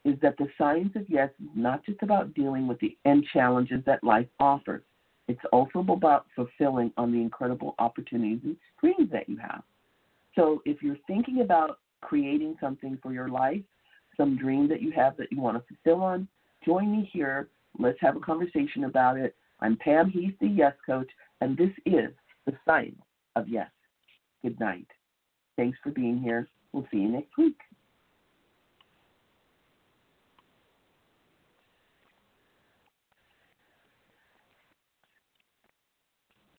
[0.05, 3.83] is that the science of yes is not just about dealing with the end challenges
[3.85, 4.83] that life offers.
[5.29, 9.63] It's also about fulfilling on the incredible opportunities and dreams that you have.
[10.35, 13.61] So if you're thinking about creating something for your life,
[14.21, 16.29] some dream that you have that you want to fulfill on,
[16.65, 17.49] join me here.
[17.79, 19.35] Let's have a conversation about it.
[19.61, 21.09] I'm Pam Heath, the Yes Coach,
[21.41, 22.11] and this is
[22.45, 23.01] the science
[23.35, 23.71] of yes.
[24.43, 24.87] Good night.
[25.57, 26.49] Thanks for being here.
[26.73, 27.57] We'll see you next week.